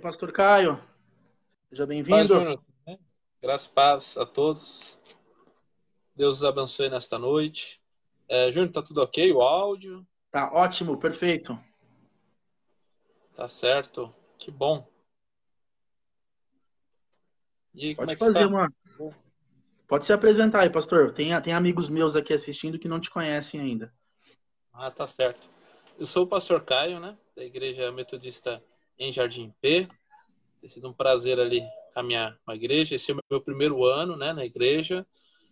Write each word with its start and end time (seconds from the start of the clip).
pastor 0.00 0.32
Caio. 0.32 0.82
Seja 1.68 1.86
bem-vindo. 1.86 2.60
Graças 3.42 3.66
e 3.66 3.70
paz 3.70 4.16
a 4.16 4.26
todos. 4.26 4.98
Deus 6.16 6.38
os 6.38 6.44
abençoe 6.44 6.88
nesta 6.88 7.18
noite. 7.18 7.80
É, 8.28 8.50
Júnior, 8.50 8.72
tá 8.72 8.82
tudo 8.82 9.02
ok? 9.02 9.32
O 9.32 9.42
áudio? 9.42 10.06
Tá 10.30 10.52
ótimo, 10.52 10.98
perfeito. 10.98 11.58
Tá 13.34 13.46
certo. 13.46 14.14
Que 14.38 14.50
bom. 14.50 14.88
E 17.74 17.88
aí, 17.88 17.94
Pode 17.94 18.16
como 18.16 18.30
é 18.30 18.32
fazer 18.32 18.46
está? 18.46 18.48
Uma... 18.48 19.14
Pode 19.86 20.04
se 20.04 20.12
apresentar 20.12 20.60
aí, 20.60 20.70
pastor. 20.70 21.12
Tem, 21.12 21.40
tem 21.42 21.52
amigos 21.52 21.88
meus 21.88 22.16
aqui 22.16 22.32
assistindo 22.32 22.78
que 22.78 22.88
não 22.88 23.00
te 23.00 23.10
conhecem 23.10 23.60
ainda. 23.60 23.92
Ah, 24.72 24.90
tá 24.90 25.06
certo. 25.06 25.50
Eu 25.98 26.06
sou 26.06 26.24
o 26.24 26.28
pastor 26.28 26.62
Caio, 26.62 27.00
né? 27.00 27.18
Da 27.36 27.44
Igreja 27.44 27.90
Metodista 27.92 28.62
em 29.00 29.10
Jardim 29.12 29.52
P. 29.62 29.88
Tem 30.60 30.68
sido 30.68 30.88
um 30.88 30.92
prazer 30.92 31.40
ali 31.40 31.62
caminhar 31.94 32.38
com 32.44 32.52
a 32.52 32.54
igreja. 32.54 32.94
Esse 32.94 33.10
é 33.10 33.14
o 33.14 33.18
meu 33.30 33.40
primeiro 33.40 33.84
ano, 33.84 34.14
né, 34.16 34.32
na 34.34 34.44
igreja. 34.44 35.06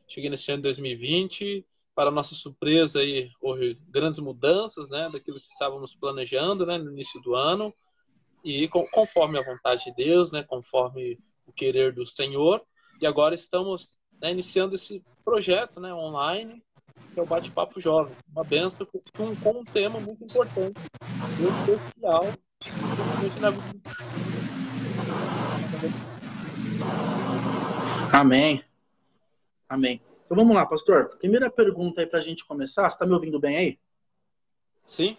Cheguei 0.06 0.28
nesse 0.28 0.52
ano 0.52 0.58
de 0.58 0.64
2020. 0.64 1.66
Para 1.94 2.10
nossa 2.10 2.34
surpresa, 2.34 3.00
aí, 3.00 3.28
houve 3.40 3.74
grandes 3.88 4.20
mudanças, 4.20 4.88
né, 4.88 5.08
daquilo 5.10 5.40
que 5.40 5.46
estávamos 5.46 5.96
planejando, 5.96 6.64
né, 6.64 6.78
no 6.78 6.92
início 6.92 7.20
do 7.22 7.34
ano. 7.34 7.74
E 8.44 8.68
conforme 8.68 9.38
a 9.38 9.42
vontade 9.42 9.84
de 9.84 9.94
Deus, 9.94 10.30
né, 10.30 10.44
conforme 10.44 11.18
o 11.46 11.52
querer 11.52 11.92
do 11.92 12.04
Senhor. 12.04 12.62
E 13.00 13.06
agora 13.06 13.34
estamos 13.34 13.98
né, 14.20 14.30
iniciando 14.30 14.74
esse 14.74 15.02
projeto, 15.24 15.80
né, 15.80 15.92
online, 15.92 16.62
que 17.14 17.18
é 17.18 17.22
o 17.22 17.26
Bate-Papo 17.26 17.80
Jovem. 17.80 18.14
Uma 18.30 18.44
benção 18.44 18.86
com, 19.16 19.34
com 19.36 19.60
um 19.60 19.64
tema 19.64 19.98
muito 19.98 20.22
importante, 20.22 20.78
muito 21.40 21.58
social, 21.58 22.24
Amém. 28.12 28.64
Amém. 29.68 30.00
Então 30.24 30.36
vamos 30.36 30.54
lá, 30.54 30.64
pastor. 30.64 31.16
Primeira 31.18 31.50
pergunta 31.50 32.00
aí 32.00 32.06
para 32.06 32.18
a 32.20 32.22
gente 32.22 32.44
começar. 32.44 32.88
Você 32.88 32.94
está 32.94 33.06
me 33.06 33.12
ouvindo 33.12 33.40
bem 33.40 33.56
aí? 33.56 33.78
Sim. 34.86 35.16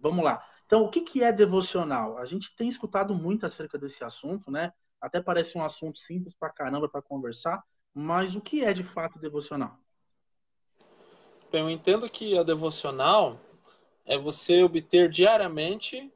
Vamos 0.00 0.24
lá. 0.24 0.44
Então, 0.66 0.84
o 0.84 0.88
que, 0.88 1.00
que 1.00 1.22
é 1.22 1.32
devocional? 1.32 2.16
A 2.18 2.24
gente 2.24 2.54
tem 2.56 2.68
escutado 2.68 3.14
muito 3.14 3.44
acerca 3.44 3.76
desse 3.76 4.04
assunto, 4.04 4.50
né? 4.50 4.72
Até 5.00 5.20
parece 5.20 5.58
um 5.58 5.64
assunto 5.64 5.98
simples 5.98 6.34
para 6.34 6.50
caramba 6.50 6.88
para 6.88 7.02
conversar, 7.02 7.62
mas 7.92 8.36
o 8.36 8.40
que 8.40 8.64
é 8.64 8.72
de 8.72 8.84
fato 8.84 9.18
devocional? 9.18 9.76
Bem, 11.50 11.62
eu 11.62 11.70
entendo 11.70 12.08
que 12.08 12.38
a 12.38 12.44
devocional 12.44 13.40
é 14.06 14.16
você 14.16 14.62
obter 14.62 15.08
diariamente 15.08 16.12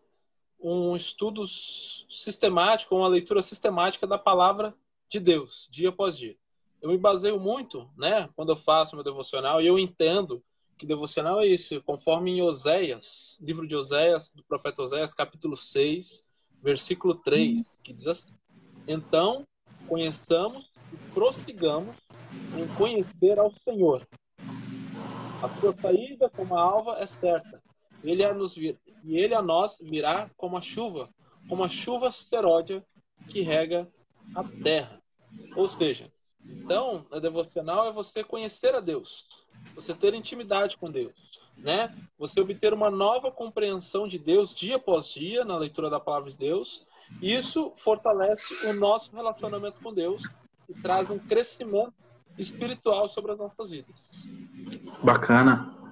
um 0.65 0.97
estudo 0.97 1.47
sistemático, 1.47 2.97
uma 2.97 3.07
leitura 3.07 3.43
sistemática 3.43 4.07
da 4.07 4.17
palavra 4.17 4.75
de 5.09 5.21
Deus, 5.21 5.69
dia 5.71 5.91
após 5.91 6.17
dia. 6.17 6.37
Eu 6.81 6.89
me 6.89 6.97
baseio 6.97 7.39
muito, 7.39 7.91
né, 7.99 8.29
quando 8.35 8.53
eu 8.53 8.57
faço 8.57 8.97
meu 8.97 9.05
devocional, 9.05 9.61
e 9.61 9.67
eu 9.67 9.79
entendo 9.79 10.43
que 10.79 10.87
devocional 10.87 11.41
é 11.43 11.47
isso, 11.47 11.83
conforme 11.83 12.33
em 12.33 12.43
Oséias, 12.43 13.39
livro 13.43 13.67
de 13.67 13.77
Oséias, 13.77 14.33
do 14.35 14.43
profeta 14.43 14.83
Oséias, 14.83 15.13
capítulo 15.13 15.55
6, 15.57 16.27
versículo 16.63 17.15
3, 17.15 17.79
que 17.83 17.93
diz 17.93 18.07
assim: 18.07 18.33
Então, 18.89 19.47
conheçamos 19.87 20.75
e 20.93 20.97
prossigamos 21.13 22.09
em 22.57 22.67
conhecer 22.77 23.39
ao 23.39 23.55
Senhor. 23.55 24.07
A 25.43 25.49
sua 25.61 25.75
saída 25.75 26.31
como 26.31 26.57
a 26.57 26.63
alva 26.63 26.97
é 26.99 27.07
certa. 27.07 27.63
Ele 28.03 28.25
a 28.25 28.33
nos 28.33 28.55
vir, 28.55 28.79
e 29.05 29.19
ele 29.19 29.35
a 29.35 29.43
nós 29.43 29.79
virá 29.83 30.31
como 30.37 30.57
a 30.57 30.61
chuva, 30.61 31.09
como 31.49 31.63
a 31.63 31.69
chuva 31.69 32.11
seródia 32.11 32.85
que 33.29 33.43
rega 33.43 33.91
a 34.35 34.43
terra. 34.63 35.01
Ou 35.57 35.69
seja, 35.69 36.11
então, 36.47 37.07
a 37.11 37.19
devocional 37.19 37.87
é 37.89 37.93
você 37.93 38.23
conhecer 38.23 38.75
a 38.75 38.81
Deus, 38.81 39.27
você 39.75 39.95
ter 39.95 40.15
intimidade 40.15 40.77
com 40.77 40.91
Deus, 40.91 41.13
né? 41.57 41.95
Você 42.19 42.41
obter 42.41 42.73
uma 42.73 42.91
nova 42.91 43.31
compreensão 43.31 44.07
de 44.07 44.19
Deus 44.19 44.53
dia 44.53 44.77
após 44.77 45.13
dia 45.13 45.45
na 45.45 45.57
leitura 45.57 45.89
da 45.89 46.01
palavra 46.01 46.31
de 46.31 46.37
Deus. 46.37 46.87
Isso 47.21 47.73
fortalece 47.77 48.55
o 48.67 48.73
nosso 48.73 49.15
relacionamento 49.15 49.81
com 49.81 49.93
Deus 49.93 50.23
e 50.69 50.75
traz 50.75 51.11
um 51.11 51.19
crescimento 51.19 51.95
espiritual 52.39 53.09
sobre 53.09 53.33
as 53.33 53.39
nossas 53.39 53.71
vidas. 53.71 54.29
Bacana. 55.03 55.84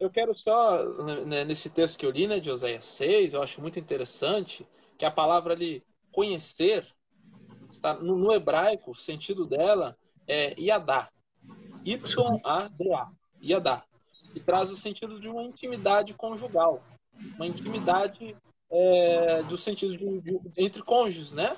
Eu 0.00 0.08
quero 0.08 0.32
só, 0.32 0.82
né, 1.26 1.44
nesse 1.44 1.68
texto 1.68 1.98
que 1.98 2.06
eu 2.06 2.10
li, 2.10 2.26
né, 2.26 2.40
de 2.40 2.50
Oséias 2.50 2.84
6, 2.86 3.34
eu 3.34 3.42
acho 3.42 3.60
muito 3.60 3.78
interessante 3.78 4.66
que 4.96 5.04
a 5.04 5.10
palavra 5.10 5.52
ali, 5.52 5.84
conhecer, 6.10 6.86
está 7.70 7.92
no, 7.92 8.16
no 8.16 8.32
hebraico, 8.32 8.92
o 8.92 8.94
sentido 8.94 9.44
dela 9.44 9.94
é 10.26 10.58
Yadá. 10.58 11.10
Y-A-D-A. 11.84 13.10
Yadá. 13.42 13.84
E 14.34 14.40
traz 14.40 14.70
o 14.70 14.76
sentido 14.76 15.20
de 15.20 15.28
uma 15.28 15.42
intimidade 15.42 16.14
conjugal. 16.14 16.82
Uma 17.36 17.46
intimidade 17.46 18.34
é, 18.70 19.42
do 19.42 19.58
sentido 19.58 19.96
de, 19.96 20.20
de, 20.20 20.40
entre 20.56 20.82
cônjuges, 20.82 21.34
né? 21.34 21.54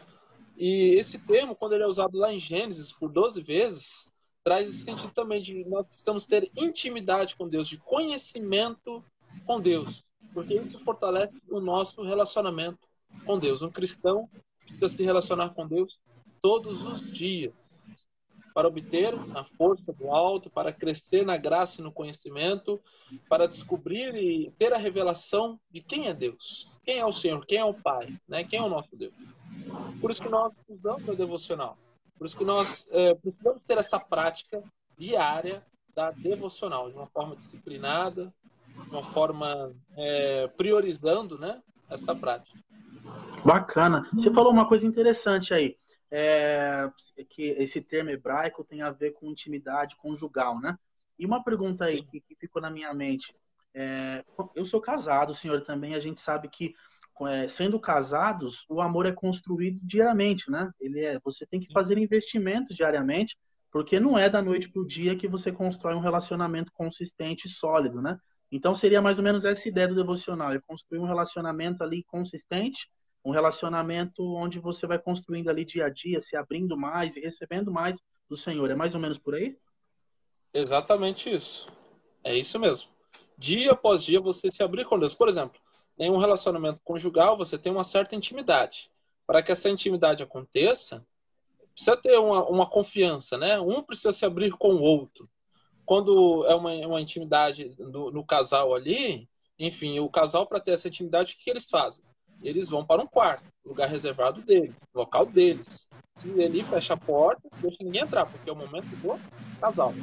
E 0.56 0.96
esse 0.96 1.18
termo, 1.18 1.54
quando 1.54 1.74
ele 1.74 1.84
é 1.84 1.86
usado 1.86 2.18
lá 2.18 2.32
em 2.32 2.40
Gênesis 2.40 2.92
por 2.92 3.08
12 3.08 3.40
vezes, 3.42 4.08
traz 4.44 4.68
esse 4.68 4.84
sentido 4.84 5.12
também 5.12 5.40
de 5.40 5.64
nós 5.68 5.86
precisamos 5.86 6.26
ter 6.26 6.50
intimidade 6.56 7.36
com 7.36 7.48
Deus, 7.48 7.68
de 7.68 7.78
conhecimento 7.78 9.04
com 9.46 9.60
Deus, 9.60 10.04
porque 10.34 10.54
isso 10.54 10.78
fortalece 10.80 11.46
o 11.50 11.60
nosso 11.60 12.02
relacionamento 12.02 12.88
com 13.24 13.38
Deus. 13.38 13.62
Um 13.62 13.70
cristão 13.70 14.28
precisa 14.64 14.88
se 14.88 15.02
relacionar 15.04 15.50
com 15.50 15.66
Deus 15.66 16.00
todos 16.40 16.82
os 16.82 17.12
dias 17.12 18.06
para 18.54 18.68
obter 18.68 19.14
a 19.34 19.44
força 19.44 19.94
do 19.94 20.10
alto, 20.10 20.50
para 20.50 20.72
crescer 20.72 21.24
na 21.24 21.38
graça 21.38 21.80
e 21.80 21.84
no 21.84 21.90
conhecimento, 21.90 22.78
para 23.26 23.46
descobrir 23.46 24.14
e 24.14 24.50
ter 24.58 24.74
a 24.74 24.78
revelação 24.78 25.58
de 25.70 25.80
quem 25.80 26.08
é 26.08 26.12
Deus, 26.12 26.70
quem 26.84 26.98
é 26.98 27.06
o 27.06 27.12
Senhor, 27.12 27.46
quem 27.46 27.58
é 27.58 27.64
o 27.64 27.72
Pai, 27.72 28.14
né? 28.28 28.44
quem 28.44 28.58
é 28.58 28.62
o 28.62 28.68
nosso 28.68 28.94
Deus. 28.94 29.14
Por 30.00 30.10
isso 30.10 30.22
que 30.22 30.28
nós 30.28 30.54
usamos 30.68 31.08
a 31.08 31.14
devocional 31.14 31.78
por 32.22 32.26
isso 32.26 32.38
que 32.38 32.44
nós 32.44 32.88
é, 32.92 33.16
precisamos 33.16 33.64
ter 33.64 33.76
essa 33.78 33.98
prática 33.98 34.62
diária 34.96 35.60
da 35.92 36.12
devocional, 36.12 36.88
de 36.88 36.94
uma 36.94 37.08
forma 37.08 37.34
disciplinada, 37.34 38.32
de 38.76 38.90
uma 38.90 39.02
forma 39.02 39.74
é, 39.96 40.46
priorizando 40.56 41.36
né, 41.36 41.60
esta 41.90 42.14
prática. 42.14 42.56
Bacana. 43.44 44.08
Você 44.14 44.32
falou 44.32 44.52
uma 44.52 44.68
coisa 44.68 44.86
interessante 44.86 45.52
aí, 45.52 45.76
é, 46.12 46.88
que 47.28 47.42
esse 47.58 47.82
termo 47.82 48.10
hebraico 48.10 48.62
tem 48.62 48.82
a 48.82 48.92
ver 48.92 49.14
com 49.14 49.26
intimidade 49.26 49.96
conjugal, 49.96 50.60
né? 50.60 50.78
E 51.18 51.26
uma 51.26 51.42
pergunta 51.42 51.86
aí 51.86 52.04
que, 52.04 52.20
que, 52.20 52.36
ficou 52.36 52.62
na 52.62 52.70
minha 52.70 52.94
mente. 52.94 53.34
É, 53.74 54.24
eu 54.54 54.64
sou 54.64 54.80
casado, 54.80 55.30
o 55.30 55.34
senhor 55.34 55.62
também, 55.62 55.96
a 55.96 56.00
gente 56.00 56.20
sabe 56.20 56.46
que 56.46 56.72
sendo 57.48 57.78
casados, 57.78 58.64
o 58.68 58.80
amor 58.80 59.06
é 59.06 59.12
construído 59.12 59.78
diariamente, 59.82 60.50
né? 60.50 60.70
Ele 60.80 61.00
é, 61.00 61.18
você 61.24 61.46
tem 61.46 61.60
que 61.60 61.72
fazer 61.72 61.98
investimentos 61.98 62.76
diariamente, 62.76 63.36
porque 63.70 63.98
não 63.98 64.18
é 64.18 64.28
da 64.28 64.42
noite 64.42 64.68
para 64.70 64.82
o 64.82 64.86
dia 64.86 65.16
que 65.16 65.28
você 65.28 65.50
constrói 65.50 65.94
um 65.94 66.00
relacionamento 66.00 66.70
consistente 66.72 67.46
e 67.46 67.50
sólido, 67.50 68.00
né? 68.00 68.18
Então 68.50 68.74
seria 68.74 69.00
mais 69.00 69.18
ou 69.18 69.24
menos 69.24 69.44
essa 69.44 69.66
ideia 69.66 69.88
do 69.88 69.94
devocional, 69.94 70.52
é 70.52 70.60
construir 70.60 70.98
um 70.98 71.06
relacionamento 71.06 71.82
ali 71.82 72.04
consistente, 72.04 72.86
um 73.24 73.30
relacionamento 73.30 74.22
onde 74.34 74.58
você 74.58 74.86
vai 74.86 74.98
construindo 74.98 75.48
ali 75.48 75.64
dia 75.64 75.86
a 75.86 75.88
dia, 75.88 76.20
se 76.20 76.36
abrindo 76.36 76.76
mais 76.76 77.16
e 77.16 77.20
recebendo 77.20 77.72
mais 77.72 77.98
do 78.28 78.36
Senhor. 78.36 78.70
É 78.70 78.74
mais 78.74 78.94
ou 78.94 79.00
menos 79.00 79.18
por 79.18 79.34
aí? 79.34 79.56
Exatamente 80.52 81.30
isso. 81.30 81.66
É 82.22 82.36
isso 82.36 82.58
mesmo. 82.58 82.90
Dia 83.38 83.72
após 83.72 84.04
dia 84.04 84.20
você 84.20 84.50
se 84.50 84.62
abrir 84.62 84.84
com 84.84 84.98
Deus. 84.98 85.14
Por 85.14 85.28
exemplo, 85.28 85.58
em 86.02 86.10
um 86.10 86.18
relacionamento 86.18 86.82
conjugal, 86.82 87.36
você 87.36 87.56
tem 87.56 87.70
uma 87.70 87.84
certa 87.84 88.16
intimidade. 88.16 88.90
Para 89.26 89.42
que 89.42 89.52
essa 89.52 89.70
intimidade 89.70 90.22
aconteça, 90.22 91.06
precisa 91.72 91.96
ter 91.96 92.18
uma, 92.18 92.44
uma 92.48 92.66
confiança, 92.68 93.38
né? 93.38 93.58
Um 93.60 93.82
precisa 93.82 94.12
se 94.12 94.24
abrir 94.24 94.50
com 94.52 94.74
o 94.74 94.82
outro. 94.82 95.28
Quando 95.84 96.44
é 96.46 96.54
uma, 96.54 96.72
uma 96.86 97.00
intimidade 97.00 97.74
no, 97.78 98.10
no 98.10 98.24
casal 98.24 98.74
ali, 98.74 99.28
enfim, 99.58 99.98
o 100.00 100.08
casal, 100.08 100.46
para 100.46 100.60
ter 100.60 100.72
essa 100.72 100.88
intimidade, 100.88 101.34
o 101.34 101.44
que, 101.44 101.50
eles 101.50 101.68
fazem? 101.68 102.04
Eles 102.42 102.68
vão 102.68 102.84
para 102.84 103.02
um 103.02 103.06
quarto, 103.06 103.44
lugar 103.64 103.88
reservado 103.88 104.42
deles, 104.42 104.84
local 104.92 105.24
deles. 105.24 105.88
E 106.24 106.42
ali 106.42 106.64
fecha 106.64 106.94
a 106.94 106.96
porta, 106.96 107.48
deixa 107.60 107.84
ninguém 107.84 108.02
entrar, 108.02 108.26
porque 108.26 108.50
é 108.50 108.52
o 108.52 108.56
momento 108.56 108.86
do 108.86 109.20
casal. 109.60 109.94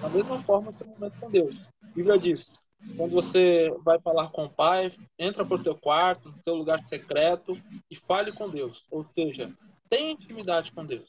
Da 0.00 0.08
mesma 0.08 0.38
forma 0.42 0.72
que 0.72 0.82
o 0.82 0.86
momento 0.86 1.18
com 1.20 1.30
Deus. 1.30 1.66
A 1.82 1.86
Bíblia 1.88 2.18
diz: 2.18 2.62
quando 2.96 3.12
você 3.12 3.70
vai 3.82 3.98
falar 4.00 4.28
com 4.28 4.44
o 4.44 4.50
Pai, 4.50 4.92
entra 5.18 5.44
para 5.44 5.56
o 5.56 5.62
teu 5.62 5.74
quarto, 5.74 6.28
no 6.28 6.38
teu 6.44 6.54
lugar 6.54 6.82
secreto 6.82 7.56
e 7.90 7.96
fale 7.96 8.32
com 8.32 8.48
Deus. 8.48 8.84
Ou 8.90 9.04
seja, 9.04 9.52
tenha 9.88 10.12
intimidade 10.12 10.72
com 10.72 10.84
Deus. 10.84 11.08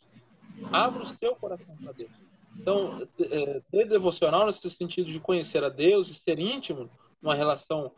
Abra 0.71 1.03
o 1.03 1.05
seu 1.05 1.35
coração 1.35 1.75
para 1.77 1.91
Deus. 1.93 2.11
Então, 2.57 3.07
é, 3.19 3.61
ter 3.71 3.87
devocional 3.87 4.45
nesse 4.45 4.69
sentido 4.69 5.11
de 5.11 5.19
conhecer 5.19 5.63
a 5.63 5.69
Deus 5.69 6.09
e 6.09 6.13
ser 6.13 6.39
íntimo, 6.39 6.89
uma 7.21 7.35
relação, 7.35 7.91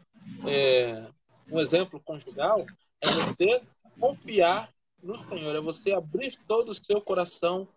é, 0.48 1.08
um 1.50 1.60
exemplo 1.60 2.00
conjugal, 2.00 2.66
é 3.02 3.12
você 3.12 3.62
confiar 4.00 4.70
no 5.02 5.18
Senhor, 5.18 5.56
é 5.56 5.62
você 5.62 5.92
abrir 5.92 6.38
todo 6.48 6.70
o 6.70 6.76
seu 6.76 7.02
coração 7.02 7.68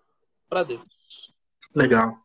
para 0.49 0.62
Deus. 0.62 1.32
Legal. 1.75 2.24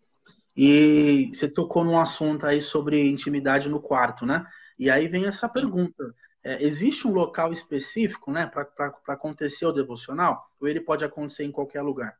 E 0.61 1.31
você 1.33 1.47
tocou 1.47 1.85
num 1.85 1.97
assunto 1.97 2.45
aí 2.45 2.61
sobre 2.61 3.09
intimidade 3.09 3.69
no 3.69 3.79
quarto, 3.79 4.25
né? 4.25 4.45
E 4.77 4.89
aí 4.89 5.07
vem 5.07 5.25
essa 5.25 5.47
pergunta: 5.47 6.13
é, 6.43 6.61
existe 6.61 7.07
um 7.07 7.13
local 7.13 7.53
específico, 7.53 8.29
né, 8.29 8.45
para 8.45 8.93
acontecer 9.07 9.65
o 9.65 9.71
devocional? 9.71 10.51
Ou 10.59 10.67
ele 10.67 10.81
pode 10.81 11.05
acontecer 11.05 11.45
em 11.45 11.51
qualquer 11.51 11.81
lugar? 11.81 12.19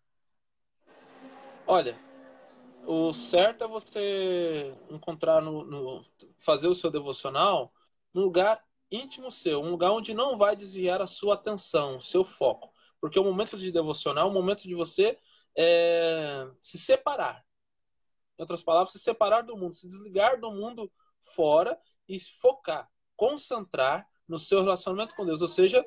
Olha, 1.67 1.99
o 2.85 3.13
certo 3.13 3.65
é 3.65 3.67
você 3.67 4.71
encontrar 4.89 5.41
no, 5.41 5.65
no 5.65 6.05
fazer 6.37 6.69
o 6.69 6.73
seu 6.73 6.89
devocional 6.89 7.73
num 8.13 8.21
lugar 8.21 8.63
íntimo 8.89 9.29
seu, 9.29 9.61
um 9.61 9.71
lugar 9.71 9.91
onde 9.91 10.13
não 10.13 10.37
vai 10.37 10.55
desviar 10.55 11.01
a 11.01 11.07
sua 11.07 11.33
atenção, 11.33 11.97
o 11.97 12.01
seu 12.01 12.23
foco. 12.23 12.71
Porque 13.01 13.19
o 13.19 13.23
momento 13.25 13.57
de 13.57 13.69
devocional 13.69 14.29
é 14.29 14.31
o 14.31 14.33
momento 14.33 14.63
de 14.63 14.75
você 14.75 15.17
é, 15.57 16.47
se 16.57 16.77
separar. 16.77 17.43
Em 18.39 18.41
outras 18.41 18.63
palavras, 18.63 18.93
se 18.93 18.99
separar 18.99 19.41
do 19.41 19.57
mundo, 19.57 19.75
se 19.75 19.85
desligar 19.85 20.39
do 20.39 20.49
mundo 20.49 20.89
fora 21.21 21.77
e 22.07 22.17
focar, 22.17 22.89
concentrar 23.17 24.07
no 24.25 24.39
seu 24.39 24.61
relacionamento 24.61 25.13
com 25.13 25.25
Deus. 25.25 25.41
Ou 25.41 25.47
seja, 25.47 25.85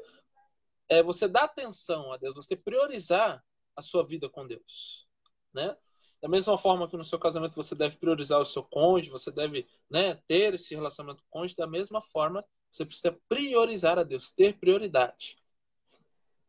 é 0.87 1.03
você 1.03 1.27
dar 1.27 1.45
atenção 1.45 2.13
a 2.13 2.19
Deus, 2.19 2.35
você 2.35 2.55
priorizar 2.55 3.43
a 3.75 3.81
sua 3.81 4.07
vida 4.07 4.29
com 4.29 4.47
Deus. 4.47 5.09
Né? 5.55 5.75
Da 6.21 6.29
mesma 6.29 6.59
forma 6.59 6.87
que 6.87 6.97
no 6.97 7.05
seu 7.05 7.19
casamento 7.19 7.57
você 7.57 7.75
deve 7.75 7.97
priorizar 7.97 8.39
o 8.39 8.45
seu 8.45 8.63
cônjuge, 8.63 9.09
você 9.09 9.31
deve 9.31 9.67
né, 9.91 10.15
ter 10.27 10.53
esse 10.53 10.75
relacionamento 10.75 11.23
com 11.31 11.41
cônjuge, 11.41 11.57
da 11.57 11.67
mesma 11.67 12.03
forma 12.03 12.45
você 12.71 12.85
precisa 12.85 13.19
priorizar 13.29 13.99
a 13.99 14.03
Deus, 14.03 14.31
ter 14.31 14.59
prioridade. 14.59 15.39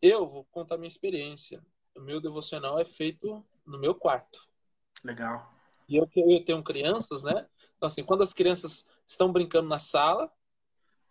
Eu 0.02 0.28
vou 0.28 0.44
contar 0.46 0.78
minha 0.78 0.88
experiência. 0.88 1.66
O 1.96 2.02
meu 2.02 2.20
devocional 2.20 2.78
é 2.78 2.84
feito 2.84 3.46
no 3.66 3.80
meu 3.80 3.96
quarto. 3.96 4.50
Legal. 5.02 5.53
E 5.94 5.98
eu, 5.98 6.10
eu 6.16 6.44
tenho 6.44 6.64
crianças, 6.64 7.24
né? 7.24 7.48
Então, 7.78 7.86
assim, 7.86 8.04
quando 8.04 8.24
as 8.24 8.34
crianças 8.34 8.90
estão 9.06 9.32
brincando 9.32 9.70
na 9.70 9.78
sala, 9.78 10.32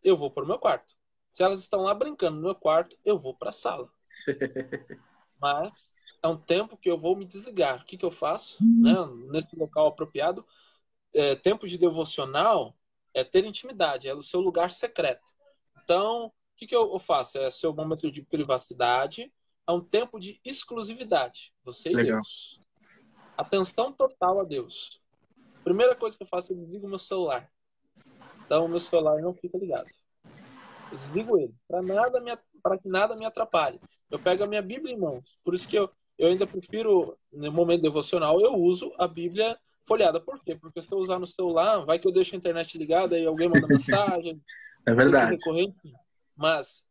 eu 0.02 0.17
vou 0.17 0.29
para 0.29 0.43
o 0.43 0.46
meu 0.46 0.58
quarto. 0.58 0.93
Se 1.31 1.44
elas 1.44 1.61
estão 1.61 1.82
lá 1.82 1.94
brincando 1.94 2.37
no 2.38 2.43
meu 2.43 2.55
quarto, 2.56 2.99
eu 3.05 3.17
vou 3.17 3.32
para 3.32 3.50
a 3.50 3.52
sala. 3.52 3.88
Mas 5.40 5.94
é 6.20 6.26
um 6.26 6.37
tempo 6.37 6.76
que 6.76 6.90
eu 6.90 6.99
vou 6.99 7.14
me 7.14 7.25
desligar. 7.25 7.81
O 7.81 7.84
que, 7.84 7.96
que 7.96 8.05
eu 8.05 8.11
faço? 8.11 8.61
Uhum. 8.64 8.82
Né? 8.82 9.29
Nesse 9.31 9.55
local 9.55 9.87
apropriado, 9.87 10.44
é, 11.14 11.37
tempo 11.37 11.69
de 11.69 11.79
devocional 11.79 12.76
é 13.14 13.23
ter 13.23 13.44
intimidade, 13.44 14.08
é 14.08 14.14
o 14.14 14.23
seu 14.23 14.40
lugar 14.40 14.73
secreto. 14.73 15.31
Então, 15.84 16.26
o 16.26 16.32
que, 16.56 16.67
que 16.67 16.75
eu, 16.75 16.99
faço? 16.99 17.38
É 17.38 17.49
seu 17.52 17.73
momento 17.73 18.11
de 18.11 18.20
privacidade, 18.23 19.32
é 19.64 19.70
um 19.70 19.81
tempo 19.81 20.19
de 20.19 20.40
exclusividade. 20.44 21.55
Você 21.62 21.90
e 21.90 21.94
Legal. 21.94 22.17
Deus. 22.17 22.61
Atenção 23.37 23.93
total 23.93 24.40
a 24.40 24.44
Deus. 24.44 25.00
Primeira 25.64 25.94
coisa 25.94 26.17
que 26.17 26.23
eu 26.23 26.29
faço, 26.29 26.52
eu 26.52 26.56
desligo 26.56 26.88
meu 26.88 26.99
celular. 26.99 27.50
Então, 28.44 28.69
meu 28.69 28.81
celular 28.81 29.20
não 29.20 29.32
fica 29.32 29.56
ligado. 29.56 29.88
Eu 30.90 30.96
desligo 30.96 31.38
ele, 31.38 31.55
para 32.62 32.79
que 32.79 32.88
nada 32.88 33.17
me 33.17 33.25
atrapalhe. 33.25 33.81
Eu 34.11 34.19
pego 34.19 34.44
a 34.44 34.46
minha 34.46 34.61
Bíblia 34.61 34.94
em 34.94 35.00
mãos. 35.00 35.38
Por 35.43 35.55
isso 35.55 35.69
que 35.69 35.76
eu, 35.76 35.90
eu 36.19 36.29
ainda 36.29 36.46
prefiro, 36.46 37.17
no 37.32 37.50
momento 37.50 37.82
devocional, 37.82 38.40
eu 38.40 38.52
uso 38.52 38.93
a 38.99 39.08
Bíblia 39.08 39.58
folhada. 39.87 40.20
Por 40.20 40.40
quê? 40.40 40.55
Porque 40.55 40.82
se 40.82 40.93
eu 40.93 40.99
usar 40.99 41.19
no 41.19 41.26
celular, 41.26 41.84
vai 41.84 41.99
que 41.99 42.06
eu 42.06 42.12
deixo 42.12 42.34
a 42.34 42.38
internet 42.38 42.76
ligada 42.76 43.19
e 43.19 43.26
alguém 43.26 43.49
manda 43.49 43.67
mensagem. 43.67 44.40
é 44.87 44.94
verdade. 44.94 45.38
Mas, 46.37 46.84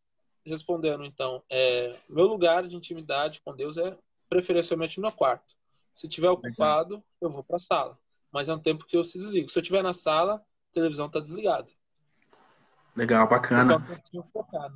respondendo 0.45 1.03
então, 1.03 1.43
é, 1.49 1.95
meu 2.09 2.25
lugar 2.25 2.67
de 2.67 2.75
intimidade 2.75 3.41
com 3.43 3.55
Deus 3.55 3.77
é 3.77 3.95
preferencialmente 4.29 4.99
no 4.99 5.11
quarto. 5.11 5.53
Se 5.93 6.07
tiver 6.07 6.29
ocupado, 6.29 7.03
eu 7.19 7.29
vou 7.29 7.43
para 7.43 7.57
a 7.57 7.59
sala. 7.59 7.99
Mas 8.31 8.47
é 8.47 8.53
um 8.53 8.59
tempo 8.59 8.85
que 8.85 8.95
eu 8.95 9.03
se 9.03 9.17
desligo. 9.17 9.49
Se 9.49 9.59
eu 9.59 9.61
estiver 9.61 9.83
na 9.83 9.93
sala, 9.93 10.35
a 10.35 10.73
televisão 10.73 11.07
está 11.07 11.19
desligada. 11.19 11.71
Legal, 12.95 13.27
bacana. 13.27 13.85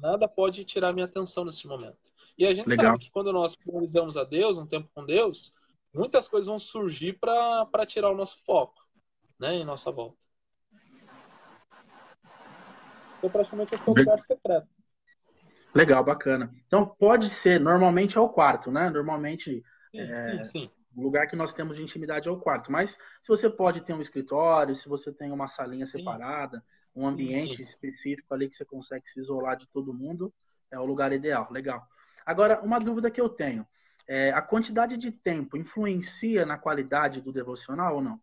Nada 0.02 0.28
pode 0.28 0.64
tirar 0.66 0.94
minha 0.94 1.06
atenção 1.06 1.46
nesse 1.46 1.68
momento. 1.68 2.14
E 2.38 2.46
a 2.46 2.54
gente 2.54 2.70
Legal. 2.70 2.86
sabe 2.86 3.00
que 3.00 3.12
quando 3.12 3.32
nós 3.32 3.56
priorizamos 3.56 4.18
a 4.18 4.24
Deus, 4.24 4.58
um 4.58 4.66
tempo 4.66 4.90
com 4.94 5.06
Deus, 5.06 5.54
muitas 5.94 6.28
coisas 6.28 6.48
vão 6.48 6.60
surgir 6.60 7.14
para 7.14 7.86
tirar 7.86 8.10
o 8.10 8.16
nosso 8.16 8.44
foco, 8.46 8.86
né, 9.40 9.56
em 9.56 9.66
nossa 9.66 9.92
volta. 9.92 10.26
Então, 13.18 13.30
praticamente, 13.30 13.74
é 13.74 13.78
o 13.78 13.94
lugar 13.94 14.20
secreto. 14.20 14.68
Legal, 15.74 16.04
bacana. 16.04 16.54
Então, 16.68 16.86
pode 16.86 17.30
ser, 17.30 17.60
normalmente 17.60 18.18
é 18.18 18.22
o 18.22 18.30
quarto, 18.30 18.72
né? 18.72 18.90
Normalmente, 18.90 19.64
sim, 19.92 20.00
é, 20.00 20.16
sim, 20.16 20.44
sim. 20.44 20.72
O 20.96 21.02
lugar 21.02 21.28
que 21.28 21.36
nós 21.36 21.54
temos 21.54 21.76
de 21.76 21.84
intimidade 21.84 22.28
é 22.28 22.32
o 22.32 22.40
quarto. 22.40 22.72
Mas, 22.72 22.98
se 23.22 23.28
você 23.28 23.50
pode 23.50 23.82
ter 23.82 23.94
um 23.94 24.02
escritório, 24.02 24.76
se 24.76 24.88
você 24.88 25.12
tem 25.12 25.32
uma 25.32 25.48
salinha 25.48 25.86
separada, 25.86 26.60
sim. 26.60 26.64
um 26.96 27.06
ambiente 27.06 27.62
específico 27.62 28.34
ali 28.34 28.48
que 28.48 28.56
você 28.56 28.64
consegue 28.64 29.08
se 29.10 29.20
isolar 29.20 29.58
de 29.58 29.68
todo 29.68 29.94
mundo, 29.94 30.34
é 30.72 30.80
o 30.80 30.86
lugar 30.86 31.12
ideal. 31.12 31.48
Legal. 31.52 31.86
Agora, 32.26 32.62
uma 32.62 32.80
dúvida 32.80 33.12
que 33.12 33.20
eu 33.20 33.30
tenho. 33.30 33.68
É, 34.08 34.32
a 34.32 34.42
quantidade 34.42 34.98
de 34.98 35.12
tempo 35.12 35.58
influencia 35.58 36.46
na 36.46 36.58
qualidade 36.58 37.22
do 37.22 37.32
devocional 37.32 37.96
ou 37.96 38.02
não? 38.02 38.22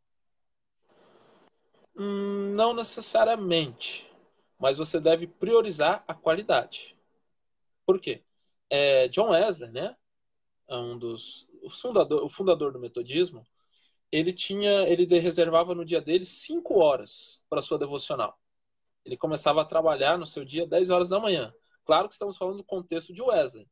Hum, 1.97 2.55
não 2.55 2.73
necessariamente, 2.73 4.11
mas 4.59 4.79
você 4.79 4.99
deve 4.99 5.27
priorizar 5.27 6.03
a 6.07 6.15
qualidade. 6.15 6.97
Por 7.85 8.01
quê? 8.01 8.23
É, 8.71 9.09
John 9.09 9.31
Wesley, 9.31 9.71
né, 9.73 9.95
é 10.69 10.77
um 10.77 10.97
dos 10.97 11.52
o 11.63 11.71
fundador, 11.71 12.25
o 12.25 12.29
fundador 12.29 12.73
do 12.73 12.79
metodismo, 12.79 13.47
ele 14.11 14.33
tinha, 14.33 14.87
ele 14.89 15.07
reservava 15.19 15.75
no 15.75 15.85
dia 15.85 16.01
dele 16.01 16.27
cinco 16.27 16.79
horas 16.79 17.43
para 17.49 17.63
sua 17.63 17.79
devocional. 17.79 18.39
Ele 19.05 19.17
começava 19.17 19.63
a 19.63 19.65
trabalhar 19.65 20.19
no 20.19 20.27
seu 20.27 20.45
dia 20.45 20.67
10 20.67 20.91
horas 20.91 21.09
da 21.09 21.19
manhã. 21.19 21.53
Claro 21.85 22.09
que 22.09 22.15
estamos 22.15 22.37
falando 22.37 22.59
do 22.59 22.65
contexto 22.65 23.13
de 23.13 23.23
Wesley 23.23 23.69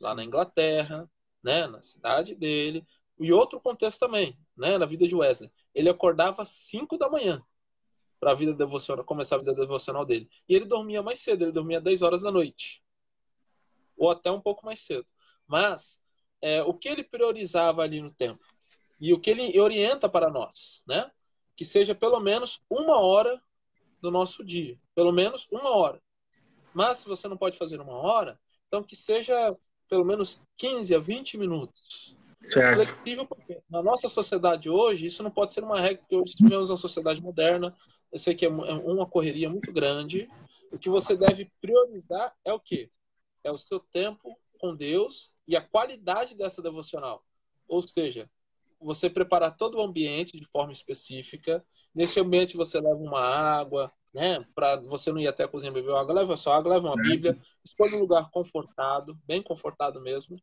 lá 0.00 0.14
na 0.14 0.24
Inglaterra, 0.24 1.08
né, 1.42 1.66
na 1.66 1.80
cidade 1.80 2.34
dele, 2.34 2.84
e 3.20 3.32
outro 3.32 3.60
contexto 3.60 4.00
também, 4.00 4.36
né, 4.56 4.78
na 4.78 4.86
vida 4.86 5.06
de 5.06 5.14
Wesley. 5.14 5.52
Ele 5.72 5.88
acordava 5.88 6.42
às 6.42 6.48
5 6.48 6.98
da 6.98 7.08
manhã 7.08 7.40
para 8.18 8.32
a 8.32 8.34
vida 8.34 8.52
devocional, 8.52 9.04
começar 9.04 9.36
a 9.36 9.38
vida 9.38 9.54
devocional 9.54 10.04
dele. 10.04 10.28
E 10.48 10.54
ele 10.54 10.64
dormia 10.64 11.02
mais 11.02 11.20
cedo, 11.20 11.42
ele 11.44 11.52
dormia 11.52 11.80
10 11.80 12.02
horas 12.02 12.22
da 12.22 12.32
noite. 12.32 12.82
Ou 13.96 14.10
até 14.10 14.30
um 14.30 14.40
pouco 14.40 14.66
mais 14.66 14.80
cedo. 14.80 15.06
Mas 15.46 16.01
é, 16.42 16.62
o 16.62 16.74
que 16.74 16.88
ele 16.88 17.04
priorizava 17.04 17.82
ali 17.82 18.00
no 18.00 18.10
tempo? 18.10 18.44
E 19.00 19.12
o 19.12 19.18
que 19.18 19.30
ele 19.30 19.58
orienta 19.58 20.08
para 20.08 20.30
nós, 20.30 20.84
né? 20.86 21.10
Que 21.56 21.64
seja 21.64 21.94
pelo 21.94 22.20
menos 22.20 22.60
uma 22.68 23.00
hora 23.00 23.40
do 24.00 24.10
nosso 24.10 24.44
dia. 24.44 24.78
Pelo 24.94 25.12
menos 25.12 25.46
uma 25.50 25.70
hora. 25.70 26.02
Mas 26.74 26.98
se 26.98 27.08
você 27.08 27.28
não 27.28 27.36
pode 27.36 27.56
fazer 27.56 27.80
uma 27.80 27.94
hora, 27.94 28.38
então 28.66 28.82
que 28.82 28.96
seja 28.96 29.56
pelo 29.88 30.04
menos 30.04 30.42
15 30.56 30.94
a 30.94 30.98
20 30.98 31.38
minutos. 31.38 32.16
Certo. 32.42 32.74
Flexível, 32.74 33.24
porque 33.26 33.60
na 33.70 33.82
nossa 33.82 34.08
sociedade 34.08 34.68
hoje, 34.68 35.06
isso 35.06 35.22
não 35.22 35.30
pode 35.30 35.52
ser 35.52 35.62
uma 35.62 35.80
regra, 35.80 35.98
porque 35.98 36.16
hoje 36.16 36.34
vivemos 36.40 36.70
uma 36.70 36.76
sociedade 36.76 37.22
moderna, 37.22 37.76
eu 38.10 38.18
sei 38.18 38.34
que 38.34 38.44
é, 38.44 38.48
é 38.48 38.50
uma 38.52 39.06
correria 39.06 39.48
muito 39.48 39.72
grande. 39.72 40.28
O 40.72 40.78
que 40.78 40.88
você 40.88 41.16
deve 41.16 41.52
priorizar 41.60 42.34
é 42.44 42.52
o 42.52 42.58
quê? 42.58 42.90
É 43.44 43.50
o 43.50 43.58
seu 43.58 43.78
tempo 43.78 44.36
com 44.62 44.76
Deus 44.76 45.32
e 45.46 45.56
a 45.56 45.60
qualidade 45.60 46.36
dessa 46.36 46.62
devocional. 46.62 47.24
Ou 47.66 47.82
seja, 47.82 48.30
você 48.80 49.10
preparar 49.10 49.56
todo 49.56 49.78
o 49.78 49.82
ambiente 49.82 50.36
de 50.36 50.44
forma 50.44 50.72
específica. 50.72 51.64
Nesse 51.92 52.20
ambiente 52.20 52.56
você 52.56 52.80
leva 52.80 53.00
uma 53.00 53.20
água, 53.20 53.92
né? 54.14 54.46
Para 54.54 54.76
você 54.76 55.12
não 55.12 55.20
ir 55.20 55.26
até 55.26 55.42
a 55.44 55.48
cozinha 55.48 55.72
beber 55.72 55.94
água, 55.94 56.14
leva 56.14 56.36
só 56.36 56.52
água, 56.52 56.74
leva 56.74 56.86
uma 56.86 57.02
Bíblia, 57.02 57.36
escolha 57.64 57.96
um 57.96 58.00
lugar 58.00 58.30
confortado, 58.30 59.18
bem 59.26 59.42
confortado 59.42 60.00
mesmo, 60.00 60.40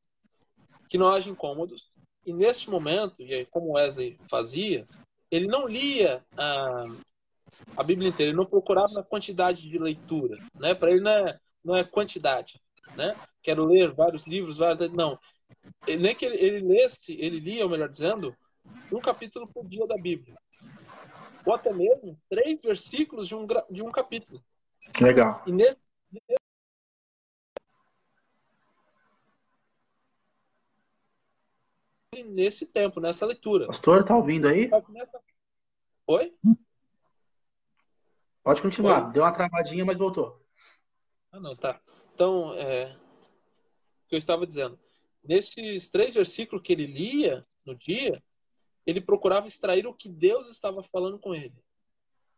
que 0.89 0.97
não 0.97 1.07
haja 1.09 1.29
incômodos. 1.29 1.95
E 2.25 2.33
neste 2.33 2.69
momento, 2.69 3.21
e 3.21 3.33
aí, 3.33 3.45
como 3.45 3.73
Wesley 3.73 4.19
fazia, 4.29 4.85
ele 5.31 5.47
não 5.47 5.67
lia 5.67 6.25
a, 6.35 6.85
a 7.77 7.83
Bíblia 7.83 8.09
inteira, 8.09 8.31
ele 8.31 8.37
não 8.37 8.45
procurava 8.45 8.93
na 8.93 9.03
quantidade 9.03 9.69
de 9.69 9.77
leitura, 9.77 10.37
né? 10.55 10.75
Para 10.75 10.91
ele 10.91 11.01
não 11.01 11.11
é, 11.11 11.39
não 11.63 11.75
é 11.75 11.83
quantidade, 11.83 12.61
né? 12.95 13.15
Quero 13.41 13.65
ler 13.65 13.91
vários 13.91 14.27
livros, 14.27 14.57
vários, 14.57 14.89
não. 14.91 15.19
Nem 15.87 16.15
que 16.15 16.25
ele, 16.25 16.37
ele 16.37 16.67
lesse, 16.67 17.13
ele 17.19 17.39
lia, 17.39 17.63
ou 17.63 17.69
melhor 17.69 17.89
dizendo, 17.89 18.35
um 18.91 18.99
capítulo 18.99 19.47
por 19.47 19.67
dia 19.67 19.87
da 19.87 19.95
Bíblia 19.97 20.35
ou 21.49 21.53
até 21.53 21.73
mesmo 21.73 22.15
três 22.29 22.61
versículos 22.61 23.27
de 23.27 23.35
um, 23.35 23.45
de 23.69 23.81
um 23.81 23.89
capítulo. 23.89 24.39
Legal. 25.01 25.43
E 25.47 25.51
nesse, 25.51 25.77
nesse 32.25 32.65
tempo, 32.67 32.99
nessa 32.99 33.25
leitura. 33.25 33.67
Pastor, 33.67 34.03
tá 34.03 34.15
ouvindo 34.15 34.47
aí? 34.47 34.69
Oi? 36.07 36.37
Pode 38.43 38.61
continuar. 38.61 39.07
Oi? 39.07 39.13
Deu 39.13 39.23
uma 39.23 39.33
travadinha, 39.33 39.83
mas 39.83 39.97
voltou. 39.97 40.39
Ah, 41.31 41.39
não, 41.39 41.55
tá. 41.55 41.79
Então, 42.19 42.53
é... 42.55 42.93
que 44.09 44.13
eu 44.13 44.17
estava 44.17 44.45
dizendo. 44.45 44.77
Nesses 45.23 45.89
três 45.89 46.15
versículos 46.15 46.61
que 46.61 46.73
ele 46.73 46.85
lia 46.85 47.47
no 47.65 47.73
dia, 47.73 48.21
ele 48.85 48.99
procurava 48.99 49.47
extrair 49.47 49.87
o 49.87 49.93
que 49.93 50.09
Deus 50.09 50.49
estava 50.49 50.83
falando 50.83 51.17
com 51.17 51.33
ele. 51.33 51.55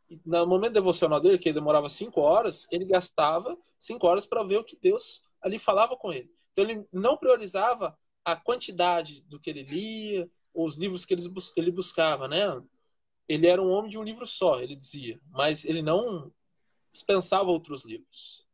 E 0.07 0.21
no 0.23 0.45
momento 0.45 0.73
devocional 0.73 1.19
dele, 1.19 1.39
que 1.39 1.51
demorava 1.51 1.89
cinco 1.89 2.21
horas, 2.21 2.67
ele 2.71 2.85
gastava 2.85 3.57
cinco 3.75 4.05
horas 4.05 4.23
para 4.23 4.43
ver 4.43 4.57
o 4.57 4.63
que 4.63 4.77
Deus 4.79 5.23
ali 5.41 5.57
falava 5.57 5.97
com 5.97 6.13
ele. 6.13 6.31
Então 6.51 6.63
ele 6.63 6.88
não 6.93 7.17
priorizava 7.17 7.97
a 8.23 8.35
quantidade 8.35 9.21
do 9.21 9.39
que 9.39 9.50
ele 9.50 9.63
lia, 9.63 10.29
os 10.53 10.75
livros 10.75 11.05
que 11.05 11.15
ele 11.57 11.71
buscava, 11.71 12.27
né? 12.27 12.61
Ele 13.27 13.47
era 13.47 13.59
um 13.59 13.71
homem 13.71 13.89
de 13.89 13.97
um 13.97 14.03
livro 14.03 14.27
só, 14.27 14.61
ele 14.61 14.75
dizia, 14.75 15.19
mas 15.31 15.65
ele 15.65 15.81
não 15.81 16.31
dispensava 16.91 17.50
outros 17.50 17.83
livros 17.83 18.45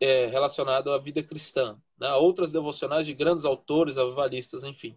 é, 0.00 0.26
relacionados 0.26 0.92
à 0.92 0.98
vida 0.98 1.22
cristã, 1.22 1.78
né? 1.98 2.12
outras 2.14 2.52
devocionais 2.52 3.06
de 3.06 3.14
grandes 3.14 3.44
autores, 3.44 3.98
avivalistas, 3.98 4.62
enfim. 4.64 4.96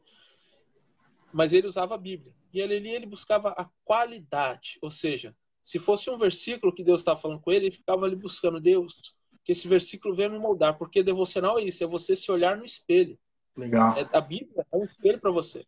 Mas 1.33 1.53
ele 1.53 1.67
usava 1.67 1.95
a 1.95 1.97
Bíblia. 1.97 2.33
E 2.53 2.59
ele, 2.59 2.89
ele 2.89 3.05
buscava 3.05 3.49
a 3.49 3.69
qualidade, 3.83 4.77
ou 4.81 4.91
seja, 4.91 5.35
se 5.61 5.79
fosse 5.79 6.09
um 6.09 6.17
versículo 6.17 6.73
que 6.73 6.83
Deus 6.83 7.01
estava 7.01 7.19
falando 7.19 7.39
com 7.39 7.51
ele, 7.51 7.65
ele 7.65 7.75
ficava 7.75 8.05
ali 8.05 8.15
buscando 8.15 8.59
Deus, 8.59 9.15
que 9.43 9.51
esse 9.51 9.67
versículo 9.67 10.15
venha 10.15 10.29
me 10.29 10.39
moldar, 10.39 10.77
porque 10.77 11.03
devocional 11.03 11.57
é 11.57 11.63
isso, 11.63 11.83
é 11.83 11.87
você 11.87 12.15
se 12.15 12.31
olhar 12.31 12.57
no 12.57 12.65
espelho. 12.65 13.17
Legal. 13.55 13.95
É, 13.97 14.17
a 14.17 14.21
Bíblia 14.21 14.65
é 14.71 14.77
um 14.77 14.83
espelho 14.83 15.19
para 15.19 15.31
você. 15.31 15.65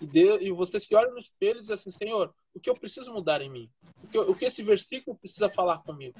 E, 0.00 0.06
Deus, 0.06 0.40
e 0.42 0.50
você 0.50 0.78
se 0.78 0.94
olha 0.94 1.10
no 1.10 1.18
espelho 1.18 1.58
e 1.58 1.60
diz 1.62 1.70
assim, 1.70 1.90
Senhor, 1.90 2.34
o 2.54 2.60
que 2.60 2.68
eu 2.68 2.74
preciso 2.74 3.12
mudar 3.12 3.40
em 3.40 3.48
mim? 3.48 3.70
O 4.02 4.08
que, 4.08 4.18
o 4.18 4.34
que 4.34 4.44
esse 4.44 4.62
versículo 4.62 5.16
precisa 5.16 5.48
falar 5.48 5.78
comigo? 5.78 6.18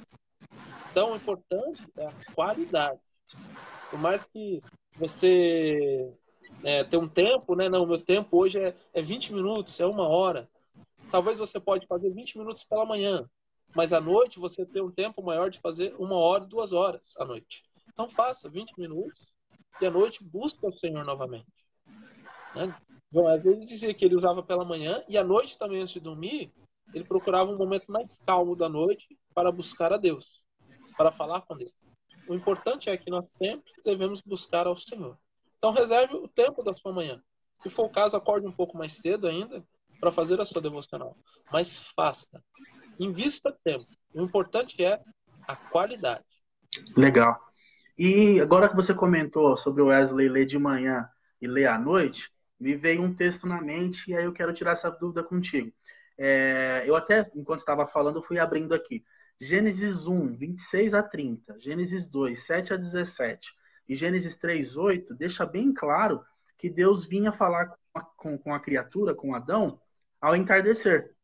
Então, 0.90 1.12
o 1.12 1.16
importante 1.16 1.86
é 1.96 2.06
a 2.06 2.14
qualidade. 2.34 3.00
Por 3.90 3.98
mais 3.98 4.26
que 4.26 4.62
você 4.94 6.16
é, 6.64 6.84
tenha 6.84 7.02
um 7.02 7.08
tempo, 7.08 7.54
né? 7.54 7.68
Não, 7.68 7.86
meu 7.86 7.98
tempo 7.98 8.38
hoje 8.38 8.58
é, 8.58 8.74
é 8.92 9.02
20 9.02 9.32
minutos, 9.32 9.78
é 9.80 9.86
uma 9.86 10.08
hora. 10.08 10.48
Talvez 11.10 11.38
você 11.38 11.60
pode 11.60 11.86
fazer 11.86 12.10
20 12.10 12.38
minutos 12.38 12.64
pela 12.64 12.84
manhã, 12.84 13.28
mas 13.74 13.92
à 13.92 14.00
noite 14.00 14.38
você 14.38 14.66
tem 14.66 14.82
um 14.82 14.90
tempo 14.90 15.22
maior 15.22 15.50
de 15.50 15.60
fazer 15.60 15.94
uma 15.98 16.16
hora, 16.16 16.44
duas 16.44 16.72
horas 16.72 17.14
à 17.18 17.24
noite. 17.24 17.64
Então 17.88 18.08
faça 18.08 18.48
20 18.48 18.78
minutos 18.78 19.32
e 19.80 19.86
à 19.86 19.90
noite 19.90 20.24
busca 20.24 20.66
o 20.66 20.72
Senhor 20.72 21.04
novamente. 21.04 21.46
Né? 22.54 22.74
Bom, 23.12 23.28
às 23.28 23.42
vezes 23.42 23.64
dizia 23.64 23.94
que 23.94 24.04
ele 24.04 24.16
usava 24.16 24.42
pela 24.42 24.64
manhã 24.64 25.02
e 25.08 25.16
à 25.16 25.22
noite 25.22 25.56
também 25.56 25.80
antes 25.80 25.94
de 25.94 26.00
dormir, 26.00 26.52
ele 26.92 27.04
procurava 27.04 27.50
um 27.50 27.56
momento 27.56 27.90
mais 27.90 28.20
calmo 28.26 28.56
da 28.56 28.68
noite 28.68 29.16
para 29.34 29.52
buscar 29.52 29.92
a 29.92 29.96
Deus, 29.96 30.42
para 30.96 31.12
falar 31.12 31.42
com 31.42 31.56
Deus. 31.56 31.72
O 32.28 32.34
importante 32.34 32.90
é 32.90 32.96
que 32.96 33.10
nós 33.10 33.28
sempre 33.32 33.72
devemos 33.84 34.20
buscar 34.20 34.66
ao 34.66 34.76
Senhor. 34.76 35.16
Então 35.58 35.70
reserve 35.70 36.14
o 36.14 36.28
tempo 36.28 36.62
da 36.62 36.72
sua 36.72 36.92
manhã. 36.92 37.22
Se 37.56 37.70
for 37.70 37.86
o 37.86 37.90
caso, 37.90 38.16
acorde 38.16 38.46
um 38.46 38.52
pouco 38.52 38.76
mais 38.76 38.92
cedo 38.92 39.26
ainda 39.26 39.64
para 40.00 40.12
fazer 40.12 40.40
a 40.40 40.44
sua 40.44 40.60
devocional. 40.60 41.16
Mas 41.52 41.92
faça. 41.96 42.42
Invista 42.98 43.56
tempo. 43.64 43.86
O 44.14 44.22
importante 44.22 44.84
é 44.84 44.98
a 45.46 45.56
qualidade. 45.56 46.24
Legal. 46.96 47.40
E 47.96 48.40
agora 48.40 48.68
que 48.68 48.76
você 48.76 48.92
comentou 48.92 49.56
sobre 49.56 49.82
o 49.82 49.86
Wesley 49.86 50.28
ler 50.28 50.46
de 50.46 50.58
manhã 50.58 51.08
e 51.40 51.46
ler 51.46 51.66
à 51.66 51.78
noite, 51.78 52.30
me 52.58 52.74
veio 52.74 53.02
um 53.02 53.14
texto 53.14 53.46
na 53.46 53.60
mente 53.60 54.10
e 54.10 54.16
aí 54.16 54.24
eu 54.24 54.32
quero 54.32 54.52
tirar 54.52 54.72
essa 54.72 54.90
dúvida 54.90 55.22
contigo. 55.22 55.72
É, 56.18 56.82
eu 56.86 56.96
até, 56.96 57.30
enquanto 57.34 57.60
estava 57.60 57.86
falando, 57.86 58.22
fui 58.22 58.38
abrindo 58.38 58.74
aqui. 58.74 59.04
Gênesis 59.40 60.06
1, 60.06 60.36
26 60.36 60.94
a 60.94 61.02
30, 61.02 61.58
Gênesis 61.60 62.06
2, 62.06 62.38
7 62.38 62.74
a 62.74 62.76
17 62.76 63.54
e 63.88 63.94
Gênesis 63.94 64.36
3, 64.36 64.76
8 64.76 65.14
deixa 65.14 65.44
bem 65.44 65.72
claro 65.72 66.24
que 66.58 66.70
Deus 66.70 67.04
vinha 67.04 67.32
falar 67.32 67.66
com 67.66 67.98
a, 67.98 68.02
com, 68.02 68.38
com 68.38 68.54
a 68.54 68.60
criatura, 68.60 69.14
com 69.14 69.34
Adão, 69.34 69.78
ao 70.20 70.34
entardecer. 70.34 71.14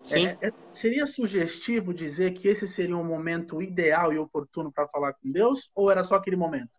Sim. 0.00 0.26
É, 0.26 0.38
é, 0.42 0.52
seria 0.72 1.06
sugestivo 1.06 1.92
dizer 1.92 2.34
que 2.34 2.46
esse 2.46 2.68
seria 2.68 2.96
um 2.96 3.04
momento 3.04 3.60
ideal 3.60 4.12
e 4.12 4.18
oportuno 4.18 4.70
para 4.70 4.86
falar 4.88 5.14
com 5.14 5.30
Deus, 5.30 5.70
ou 5.74 5.90
era 5.90 6.04
só 6.04 6.16
aquele 6.16 6.36
momento? 6.36 6.70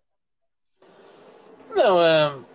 Não, 1.76 2.02
é, 2.02 2.46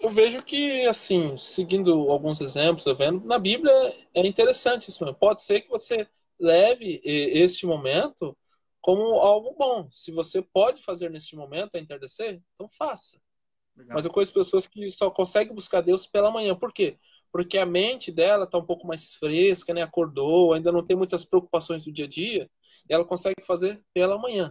eu 0.00 0.10
vejo 0.10 0.42
que, 0.42 0.86
assim, 0.86 1.36
seguindo 1.36 2.10
alguns 2.10 2.40
exemplos, 2.40 2.86
eu 2.86 2.96
vendo, 2.96 3.24
na 3.26 3.38
Bíblia 3.38 3.72
é 4.14 4.26
interessante 4.26 4.88
isso. 4.88 5.14
Pode 5.14 5.42
ser 5.42 5.60
que 5.60 5.68
você 5.68 6.08
leve 6.40 7.00
este 7.04 7.66
momento 7.66 8.36
como 8.80 9.02
algo 9.20 9.54
bom. 9.56 9.88
Se 9.90 10.10
você 10.10 10.42
pode 10.42 10.82
fazer 10.82 11.10
neste 11.10 11.36
momento 11.36 11.76
a 11.76 11.80
entardecer, 11.80 12.40
então 12.54 12.68
faça. 12.68 13.20
Legal. 13.76 13.94
Mas 13.94 14.04
eu 14.04 14.10
conheço 14.10 14.32
pessoas 14.32 14.66
que 14.66 14.90
só 14.90 15.10
conseguem 15.10 15.54
buscar 15.54 15.80
Deus 15.80 16.06
pela 16.06 16.30
manhã. 16.30 16.54
Por 16.54 16.72
quê? 16.72 16.98
Porque 17.32 17.58
a 17.58 17.66
mente 17.66 18.10
dela 18.10 18.44
está 18.44 18.58
um 18.58 18.64
pouco 18.66 18.86
mais 18.86 19.14
fresca, 19.14 19.72
né? 19.72 19.82
acordou, 19.82 20.52
ainda 20.52 20.72
não 20.72 20.84
tem 20.84 20.96
muitas 20.96 21.24
preocupações 21.24 21.84
do 21.84 21.92
dia 21.92 22.06
a 22.06 22.08
dia, 22.08 22.50
e 22.88 22.94
ela 22.94 23.04
consegue 23.04 23.44
fazer 23.44 23.82
pela 23.94 24.18
manhã. 24.18 24.50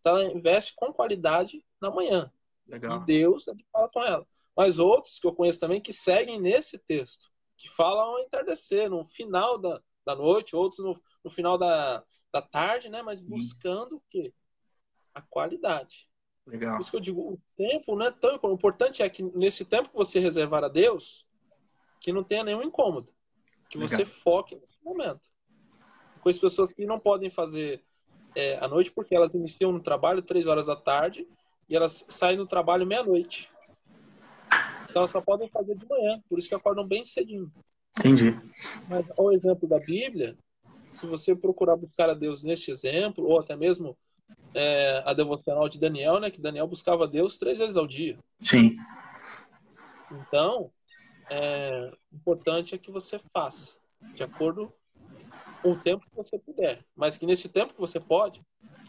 Então 0.00 0.18
ela 0.18 0.32
investe 0.32 0.74
com 0.76 0.92
qualidade 0.92 1.64
na 1.80 1.90
manhã. 1.90 2.30
Legal. 2.66 3.00
E 3.00 3.04
Deus 3.04 3.48
é 3.48 3.54
que 3.54 3.64
fala 3.72 3.88
com 3.90 4.02
ela. 4.04 4.26
Mas 4.56 4.78
outros 4.78 5.18
que 5.18 5.26
eu 5.26 5.34
conheço 5.34 5.60
também 5.60 5.80
que 5.80 5.92
seguem 5.92 6.40
nesse 6.40 6.78
texto, 6.78 7.30
que 7.56 7.68
falam 7.68 8.10
ao 8.10 8.20
entardecer, 8.20 8.90
no 8.90 9.04
final 9.04 9.58
da, 9.58 9.80
da 10.14 10.22
noite, 10.22 10.56
outros 10.56 10.80
no, 10.80 11.00
no 11.24 11.30
final 11.30 11.56
da, 11.56 12.04
da 12.32 12.42
tarde, 12.42 12.88
né? 12.88 13.02
Mas 13.02 13.20
Sim. 13.20 13.30
buscando 13.30 13.94
o 13.94 14.02
quê? 14.08 14.32
A 15.14 15.20
qualidade. 15.20 16.08
Legal. 16.46 16.76
Por 16.76 16.82
isso 16.82 16.90
que 16.90 16.96
eu 16.96 17.00
digo, 17.00 17.20
o 17.20 17.40
tempo 17.56 17.96
não 17.96 18.06
é 18.06 18.10
tão 18.10 18.34
importante. 18.34 18.52
O 18.52 18.54
importante 18.54 19.02
é 19.02 19.08
que 19.08 19.22
nesse 19.22 19.64
tempo 19.64 19.90
que 19.90 19.96
você 19.96 20.18
reservar 20.18 20.64
a 20.64 20.68
Deus, 20.68 21.26
que 22.00 22.12
não 22.12 22.24
tenha 22.24 22.44
nenhum 22.44 22.62
incômodo. 22.62 23.12
Que 23.68 23.78
Legal. 23.78 23.88
você 23.88 24.04
foque 24.04 24.56
nesse 24.56 24.74
momento. 24.82 25.28
Com 26.20 26.28
as 26.28 26.38
pessoas 26.38 26.72
que 26.72 26.86
não 26.86 26.98
podem 26.98 27.30
fazer 27.30 27.82
é, 28.34 28.58
à 28.58 28.68
noite 28.68 28.90
porque 28.90 29.14
elas 29.14 29.34
iniciam 29.34 29.72
no 29.72 29.80
trabalho 29.80 30.22
três 30.22 30.46
horas 30.46 30.66
da 30.66 30.76
tarde 30.76 31.26
e 31.68 31.76
elas 31.76 32.04
saem 32.08 32.36
do 32.36 32.46
trabalho 32.46 32.86
meia-noite. 32.86 33.50
Então 34.84 35.02
elas 35.02 35.10
só 35.10 35.20
podem 35.20 35.48
fazer 35.48 35.76
de 35.76 35.86
manhã, 35.86 36.20
por 36.28 36.38
isso 36.38 36.48
que 36.48 36.54
acordam 36.54 36.86
bem 36.86 37.04
cedinho. 37.04 37.50
Entendi. 38.00 38.38
Mas 38.88 39.06
ao 39.16 39.32
exemplo 39.32 39.68
da 39.68 39.78
Bíblia, 39.78 40.36
se 40.82 41.06
você 41.06 41.36
procurar 41.36 41.76
buscar 41.76 42.08
a 42.10 42.14
Deus 42.14 42.42
neste 42.44 42.70
exemplo, 42.70 43.24
ou 43.24 43.38
até 43.38 43.54
mesmo 43.54 43.96
é, 44.54 45.02
a 45.06 45.12
devocional 45.12 45.68
de 45.68 45.78
Daniel, 45.78 46.18
né, 46.18 46.30
que 46.30 46.40
Daniel 46.40 46.66
buscava 46.66 47.04
a 47.04 47.06
Deus 47.06 47.36
três 47.36 47.58
vezes 47.58 47.76
ao 47.76 47.86
dia. 47.86 48.18
Sim. 48.40 48.76
Então, 50.10 50.70
é, 51.30 51.92
o 52.10 52.16
importante 52.16 52.74
é 52.74 52.78
que 52.78 52.90
você 52.90 53.18
faça, 53.32 53.76
de 54.14 54.22
acordo 54.22 54.72
com 55.62 55.72
o 55.72 55.78
tempo 55.78 56.04
que 56.08 56.16
você 56.16 56.38
puder. 56.38 56.84
Mas 56.96 57.18
que 57.18 57.26
nesse 57.26 57.48
tempo 57.48 57.74
que 57.74 57.80
você 57.80 58.00
pode, 58.00 58.40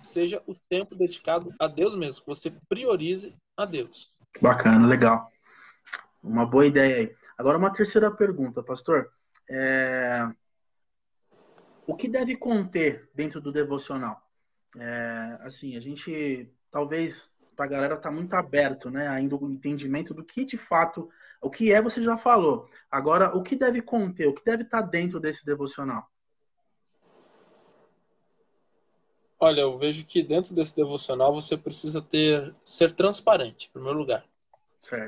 seja 0.02 0.42
o 0.48 0.56
tempo 0.70 0.96
dedicado 0.96 1.54
a 1.60 1.68
Deus 1.68 1.96
mesmo, 1.96 2.22
que 2.22 2.28
você 2.28 2.52
priorize 2.68 3.36
a 3.58 3.66
Deus. 3.66 4.16
Bacana, 4.42 4.88
legal. 4.88 5.30
Uma 6.24 6.46
boa 6.46 6.66
ideia 6.66 6.96
aí. 6.96 7.21
Agora, 7.42 7.58
uma 7.58 7.74
terceira 7.74 8.12
pergunta, 8.12 8.62
pastor. 8.62 9.12
É... 9.50 10.30
O 11.88 11.96
que 11.96 12.08
deve 12.08 12.38
conter 12.38 13.10
dentro 13.16 13.42
do 13.42 13.52
devocional? 13.52 14.22
É... 14.78 15.40
Assim, 15.42 15.76
a 15.76 15.80
gente, 15.80 16.48
talvez, 16.70 17.34
para 17.56 17.66
a 17.66 17.68
galera 17.68 17.98
tá 17.98 18.12
muito 18.12 18.36
aberto, 18.36 18.92
né? 18.92 19.08
Ainda 19.08 19.36
o 19.36 19.50
entendimento 19.50 20.14
do 20.14 20.24
que 20.24 20.46
de 20.46 20.56
fato, 20.56 21.10
o 21.42 21.50
que 21.50 21.74
é, 21.74 21.82
você 21.82 22.04
já 22.04 22.16
falou. 22.16 22.70
Agora, 22.92 23.36
o 23.36 23.42
que 23.42 23.56
deve 23.56 23.82
conter? 23.82 24.28
O 24.28 24.36
que 24.36 24.46
deve 24.46 24.62
estar 24.62 24.84
tá 24.84 24.88
dentro 24.88 25.20
desse 25.20 25.44
devocional? 25.44 26.08
Olha, 29.40 29.62
eu 29.62 29.80
vejo 29.80 30.06
que 30.06 30.22
dentro 30.22 30.54
desse 30.54 30.76
devocional 30.76 31.34
você 31.34 31.58
precisa 31.58 32.04
ter 32.04 32.54
ser 32.64 32.92
transparente, 32.92 33.68
em 33.68 33.72
primeiro 33.72 33.98
lugar. 33.98 34.24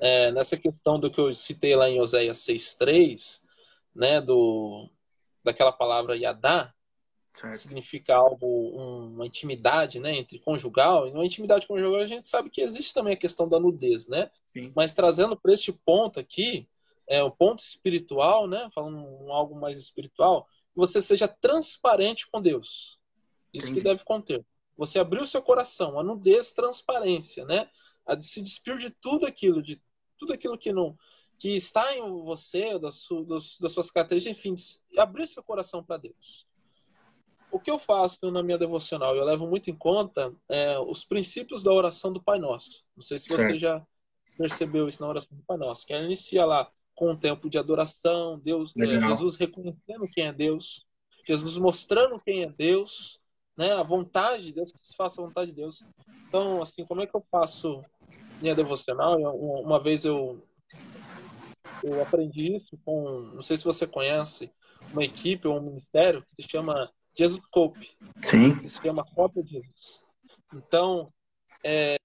É, 0.02 0.32
nessa 0.32 0.58
questão 0.58 1.00
do 1.00 1.12
que 1.12 1.20
eu 1.20 1.34
citei 1.34 1.76
lá 1.76 1.90
em 1.90 2.00
Oséias 2.00 2.40
6.3, 2.40 3.42
né, 3.96 4.22
do, 4.22 4.90
daquela 5.44 5.72
palavra 5.72 6.16
Yadá, 6.16 6.74
certo. 7.36 7.54
significa 7.54 8.16
algo, 8.16 8.48
uma 9.08 9.26
intimidade, 9.26 10.00
né, 10.00 10.16
entre 10.18 10.40
conjugal, 10.40 11.08
e 11.08 11.12
uma 11.12 11.26
intimidade 11.26 11.68
conjugal 11.68 12.02
a 12.02 12.08
gente 12.08 12.28
sabe 12.28 12.50
que 12.50 12.62
existe 12.62 12.94
também 12.94 13.14
a 13.14 13.18
questão 13.18 13.48
da 13.48 13.60
nudez, 13.60 14.08
né? 14.08 14.30
Sim. 14.46 14.72
Mas 14.76 14.94
trazendo 14.94 15.36
para 15.36 15.54
este 15.54 15.72
ponto 15.72 16.20
aqui, 16.20 16.68
é 17.08 17.22
o 17.22 17.28
um 17.28 17.32
ponto 17.32 17.62
espiritual, 17.62 18.48
né, 18.48 18.70
falando 18.74 19.32
algo 19.32 19.56
mais 19.60 19.78
espiritual, 19.78 20.46
que 20.46 20.78
você 20.78 21.02
seja 21.02 21.28
transparente 21.28 22.28
com 22.32 22.42
Deus. 22.42 23.00
Isso 23.54 23.68
Entendi. 23.68 23.82
que 23.82 23.84
deve 23.84 24.04
conter. 24.04 24.44
Você 24.76 24.98
abrir 24.98 25.22
o 25.22 25.28
seu 25.28 25.42
coração, 25.42 26.00
a 26.00 26.04
nudez, 26.04 26.54
transparência, 26.54 27.46
né? 27.46 27.70
A 28.08 28.20
se 28.20 28.42
despir 28.42 28.78
de 28.78 28.90
tudo 28.90 29.26
aquilo, 29.26 29.62
de 29.62 29.82
tudo 30.18 30.34
aquilo 30.34 30.58
que 30.58 30.72
não 30.72 30.98
que 31.44 31.58
está 31.58 31.94
em 31.94 32.24
você, 32.24 32.80
das, 32.80 32.96
su, 33.00 33.26
das 33.26 33.74
suas 33.74 33.92
características, 33.92 34.38
enfim, 34.38 34.56
abrir 34.98 35.28
seu 35.28 35.44
coração 35.44 35.84
para 35.84 35.98
Deus. 35.98 36.48
o 37.52 37.60
que 37.60 37.70
eu 37.70 37.78
faço 37.78 38.32
na 38.32 38.42
minha 38.42 38.58
devocional? 38.58 39.14
Eu 39.14 39.26
levo 39.26 39.46
muito 39.46 39.70
em 39.70 39.76
conta 39.76 40.34
é, 40.48 40.80
os 40.80 41.04
princípios 41.04 41.62
da 41.62 41.74
oração 41.74 42.14
do 42.14 42.24
Pai 42.24 42.40
Nosso. 42.40 42.86
Não 42.96 43.04
sei 43.04 43.20
se 43.20 43.28
você 43.28 43.44
certo. 43.44 43.60
já 43.60 43.86
percebeu 44.38 44.88
isso 44.88 45.02
na 45.02 45.10
oração 45.10 45.38
do 45.38 45.44
Pai 45.44 45.58
Nosso, 45.58 45.86
que 45.86 45.94
ela 45.94 46.06
inicia 46.06 46.46
lá 46.46 46.72
com 46.96 47.12
um 47.12 47.18
tempo 47.18 47.50
de 47.50 47.58
adoração, 47.58 48.40
Deus, 48.40 48.74
é, 48.78 49.02
Jesus 49.02 49.36
reconhecendo 49.36 50.08
quem 50.14 50.28
é 50.28 50.32
Deus, 50.32 50.86
Jesus 51.26 51.58
mostrando 51.58 52.22
quem 52.22 52.44
é 52.44 52.50
Deus, 52.50 53.20
né? 53.58 53.74
A 53.74 53.84
vontade 53.84 54.46
de 54.46 54.54
Deus, 54.54 54.72
que 54.72 54.80
se 54.80 54.96
faça 54.96 55.22
a 55.22 55.26
vontade 55.26 55.52
de 55.52 55.58
Deus. 55.58 55.84
Então, 56.28 56.62
assim, 56.62 56.86
como 56.86 57.02
é 57.02 57.06
que 57.06 57.16
eu 57.18 57.22
faço 57.22 57.84
minha 58.44 58.54
devocional? 58.54 59.18
Uma 59.18 59.80
vez 59.80 60.04
eu 60.04 60.46
eu 61.82 62.02
aprendi 62.02 62.56
isso 62.56 62.78
com, 62.86 63.32
não 63.34 63.42
sei 63.42 63.58
se 63.58 63.64
você 63.64 63.86
conhece, 63.86 64.50
uma 64.92 65.04
equipe 65.04 65.48
ou 65.48 65.58
um 65.58 65.64
ministério 65.64 66.24
que 66.24 66.42
se 66.42 66.50
chama 66.50 66.90
Jesus 67.18 67.46
Cope. 67.46 67.92
Sim. 68.22 68.58
Que 68.58 68.70
se 68.70 68.82
chama 68.82 69.04
Cópia 69.14 69.44
de 69.44 69.52
Jesus. 69.52 70.04
Então, 70.54 71.08
é, 71.64 71.98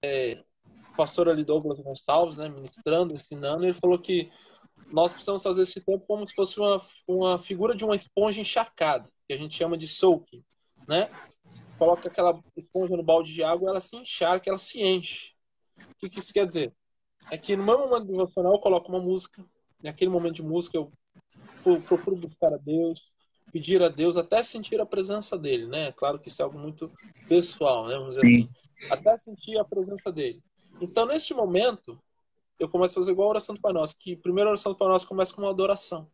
o 0.91 0.95
pastor 0.97 1.29
ali 1.29 1.45
Douglas 1.45 1.79
Gonçalves, 1.79 2.39
né, 2.39 2.49
ministrando, 2.49 3.13
ensinando, 3.13 3.63
ele 3.63 3.73
falou 3.73 3.97
que 3.97 4.29
nós 4.91 5.13
precisamos 5.13 5.43
fazer 5.43 5.61
esse 5.61 5.79
tempo 5.81 6.05
como 6.05 6.25
se 6.25 6.33
fosse 6.33 6.59
uma, 6.59 6.81
uma 7.07 7.39
figura 7.39 7.75
de 7.75 7.85
uma 7.85 7.95
esponja 7.95 8.41
encharcada, 8.41 9.09
que 9.27 9.33
a 9.33 9.37
gente 9.37 9.55
chama 9.55 9.77
de 9.77 9.87
soaking, 9.87 10.43
né? 10.87 11.09
Coloca 11.77 12.09
aquela 12.09 12.37
esponja 12.57 12.97
no 12.97 13.03
balde 13.03 13.33
de 13.33 13.43
água, 13.43 13.69
ela 13.69 13.79
se 13.79 13.95
encharca, 13.95 14.49
ela 14.49 14.57
se 14.57 14.81
enche. 14.81 15.38
O 16.01 16.09
que, 16.09 16.19
isso 16.19 16.33
quer 16.33 16.47
dizer? 16.47 16.73
É 17.29 17.37
que 17.37 17.55
no 17.55 17.63
meu 17.63 17.77
momento 17.79 18.05
devocional 18.05 18.53
eu 18.53 18.59
coloco 18.59 18.89
uma 18.89 19.01
música, 19.01 19.45
naquele 19.83 20.09
momento 20.09 20.35
de 20.35 20.43
música 20.43 20.77
eu 20.77 20.91
procuro 21.85 22.15
buscar 22.15 22.53
a 22.53 22.57
Deus, 22.57 23.13
pedir 23.51 23.83
a 23.83 23.89
Deus 23.89 24.15
até 24.15 24.41
sentir 24.41 24.79
a 24.79 24.85
presença 24.85 25.37
dele, 25.37 25.67
né? 25.67 25.91
Claro 25.91 26.19
que 26.19 26.29
isso 26.29 26.41
é 26.41 26.45
algo 26.45 26.57
muito 26.57 26.89
pessoal, 27.27 27.87
né? 27.87 27.95
Vamos 27.95 28.15
dizer 28.15 28.27
Sim. 28.27 28.49
assim. 28.49 28.91
Até 28.91 29.19
sentir 29.19 29.59
a 29.59 29.65
presença 29.65 30.11
dele. 30.11 30.41
Então, 30.79 31.05
neste 31.05 31.33
momento, 31.33 31.99
eu 32.57 32.69
começo 32.69 32.97
a 32.97 33.01
fazer 33.01 33.11
igual 33.11 33.27
a 33.27 33.31
oração 33.31 33.53
do 33.53 33.61
Pai 33.61 33.73
Nosso, 33.73 33.95
que 33.97 34.13
a 34.13 34.17
primeira 34.17 34.49
oração 34.49 34.71
do 34.71 34.77
Pai 34.77 34.87
Nosso 34.87 35.07
começa 35.07 35.33
com 35.33 35.41
uma 35.41 35.51
adoração. 35.51 36.09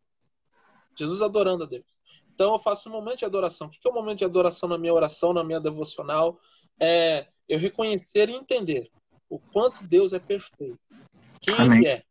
Jesus 0.98 1.22
adorando 1.22 1.63
a 1.63 1.68
Deus. 1.68 1.86
Então, 2.34 2.54
eu 2.54 2.60
faço 2.60 2.89
um 2.89 2.92
momento 2.92 3.20
de 3.20 3.25
adoração. 3.25 3.68
O 3.68 3.70
que 3.70 3.80
é 3.86 3.89
o 3.89 3.94
um 3.94 3.96
momento 3.96 4.20
de 4.20 4.25
adoração 4.25 4.68
na 4.68 4.77
minha 4.77 4.94
oração, 4.94 5.34
na 5.34 5.44
minha 5.44 5.60
devocional? 5.60 6.39
É 6.80 7.27
eu 7.48 7.60
reconhecer 7.60 8.30
e 8.30 8.34
entender 8.34 8.89
o 9.29 9.39
quanto 9.39 9.86
Deus 9.88 10.13
é 10.13 10.20
perfeito, 10.20 10.79
quem 11.41 11.55
Amém. 11.55 11.79
Ele 11.79 11.88
é, 11.88 12.03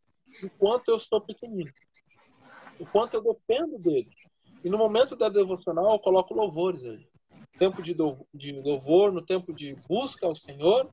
o 0.42 0.50
quanto 0.50 0.90
eu 0.90 0.98
sou 0.98 1.20
pequenino, 1.20 1.72
o 2.78 2.86
quanto 2.86 3.14
eu 3.14 3.22
dependo 3.22 3.78
dele. 3.78 4.10
E 4.62 4.70
no 4.70 4.78
momento 4.78 5.14
da 5.14 5.28
devocional, 5.28 5.92
eu 5.92 5.98
coloco 5.98 6.34
louvores 6.34 6.84
ali. 6.84 7.06
Tempo 7.58 7.82
de, 7.82 7.94
de 8.34 8.52
louvor, 8.60 9.12
no 9.12 9.22
tempo 9.22 9.52
de 9.52 9.76
busca 9.86 10.26
ao 10.26 10.34
Senhor, 10.34 10.88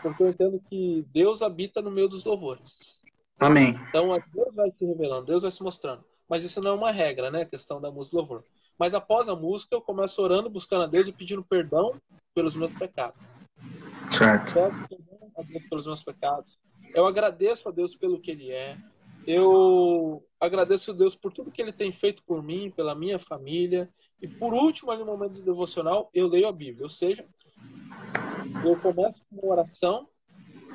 porque 0.00 0.22
eu 0.22 0.28
entendo 0.28 0.56
que 0.62 1.04
Deus 1.12 1.42
habita 1.42 1.82
no 1.82 1.90
meio 1.90 2.08
dos 2.08 2.24
louvores. 2.24 3.02
Amém. 3.38 3.78
Então, 3.88 4.08
Deus 4.32 4.54
vai 4.54 4.70
se 4.70 4.84
revelando, 4.84 5.26
Deus 5.26 5.42
vai 5.42 5.50
se 5.50 5.62
mostrando. 5.62 6.04
Mas 6.28 6.44
isso 6.44 6.60
não 6.60 6.72
é 6.72 6.74
uma 6.74 6.92
regra, 6.92 7.30
né? 7.30 7.42
A 7.42 7.46
questão 7.46 7.80
da 7.80 7.90
música 7.90 8.16
louvor. 8.16 8.44
Mas 8.78 8.94
após 8.94 9.28
a 9.28 9.34
música, 9.34 9.74
eu 9.74 9.80
começo 9.80 10.20
orando, 10.22 10.48
buscando 10.50 10.84
a 10.84 10.86
Deus 10.86 11.08
e 11.08 11.12
pedindo 11.12 11.44
perdão 11.44 12.00
pelos 12.34 12.54
meus 12.54 12.74
pecados. 12.74 13.20
Certo. 14.16 14.54
Peço 14.54 14.88
perdão 14.88 15.07
a 15.38 15.42
Deus 15.42 15.68
pelos 15.68 15.86
meus 15.86 16.02
pecados. 16.02 16.60
Eu 16.94 17.06
agradeço 17.06 17.68
a 17.68 17.72
Deus 17.72 17.94
pelo 17.94 18.20
que 18.20 18.30
Ele 18.30 18.50
é. 18.50 18.76
Eu 19.26 20.24
agradeço 20.40 20.90
a 20.90 20.94
Deus 20.94 21.14
por 21.14 21.32
tudo 21.32 21.52
que 21.52 21.60
Ele 21.60 21.72
tem 21.72 21.92
feito 21.92 22.22
por 22.24 22.42
mim, 22.42 22.70
pela 22.70 22.94
minha 22.94 23.18
família. 23.18 23.88
E 24.20 24.26
por 24.26 24.54
último, 24.54 24.90
ali 24.90 25.00
no 25.00 25.06
momento 25.06 25.34
de 25.34 25.42
devocional, 25.42 26.10
eu 26.14 26.26
leio 26.26 26.48
a 26.48 26.52
Bíblia. 26.52 26.84
Ou 26.84 26.88
seja, 26.88 27.26
eu 28.64 28.78
começo 28.80 29.20
com 29.28 29.36
uma 29.36 29.52
oração 29.52 30.08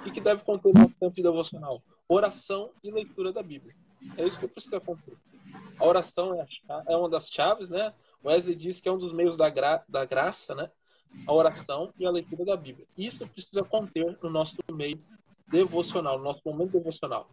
e 0.05 0.11
que 0.11 0.21
deve 0.21 0.43
conter 0.43 0.71
bastante 0.73 1.15
de 1.15 1.23
devocional. 1.23 1.81
Oração 2.07 2.71
e 2.83 2.91
leitura 2.91 3.31
da 3.31 3.41
Bíblia. 3.41 3.75
É 4.17 4.25
isso 4.25 4.38
que 4.38 4.45
eu 4.45 4.49
preciso 4.49 4.79
conter. 4.81 5.17
A 5.79 5.85
oração 5.85 6.33
é, 6.33 6.45
a, 6.69 6.83
é, 6.89 6.95
uma 6.95 7.09
das 7.09 7.29
chaves, 7.29 7.69
né? 7.69 7.93
Wesley 8.23 8.55
diz 8.55 8.79
que 8.79 8.88
é 8.88 8.91
um 8.91 8.97
dos 8.97 9.13
meios 9.13 9.35
da, 9.35 9.49
gra, 9.49 9.83
da 9.88 10.05
graça, 10.05 10.55
né? 10.55 10.69
A 11.26 11.34
oração 11.34 11.93
e 11.97 12.06
a 12.06 12.12
leitura 12.12 12.45
da 12.45 12.58
Bíblia. 12.58 12.86
Isso 12.97 13.28
precisa 13.28 13.63
conter 13.63 14.17
no 14.21 14.30
nosso 14.30 14.58
meio 14.71 14.99
devocional, 15.47 16.17
no 16.17 16.23
nosso 16.23 16.41
momento 16.45 16.71
devocional. 16.71 17.30